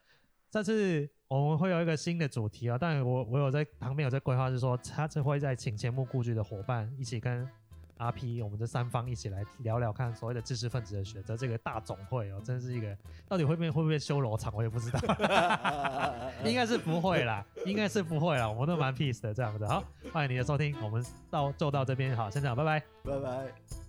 [0.50, 2.76] 下次我们会有一个新的主题啊。
[2.78, 7.48] 但我我有在旁边有在规划，是说下次会再请节目故居的伙伴一起跟。
[7.98, 12.96] 阿 P，我们这三方一起来聊聊看所谓的知识分子的选择这个大总会哦，真是一个
[13.28, 15.00] 到底会不会会不会修罗场，我也不知道，
[16.44, 19.66] 应该是不会啦，应该是不会啦，我们都蛮 peace 的这样子。
[19.66, 19.82] 好，
[20.12, 23.83] 欢迎你的收听，我们到就到这边，好，先这样，拜拜，拜拜。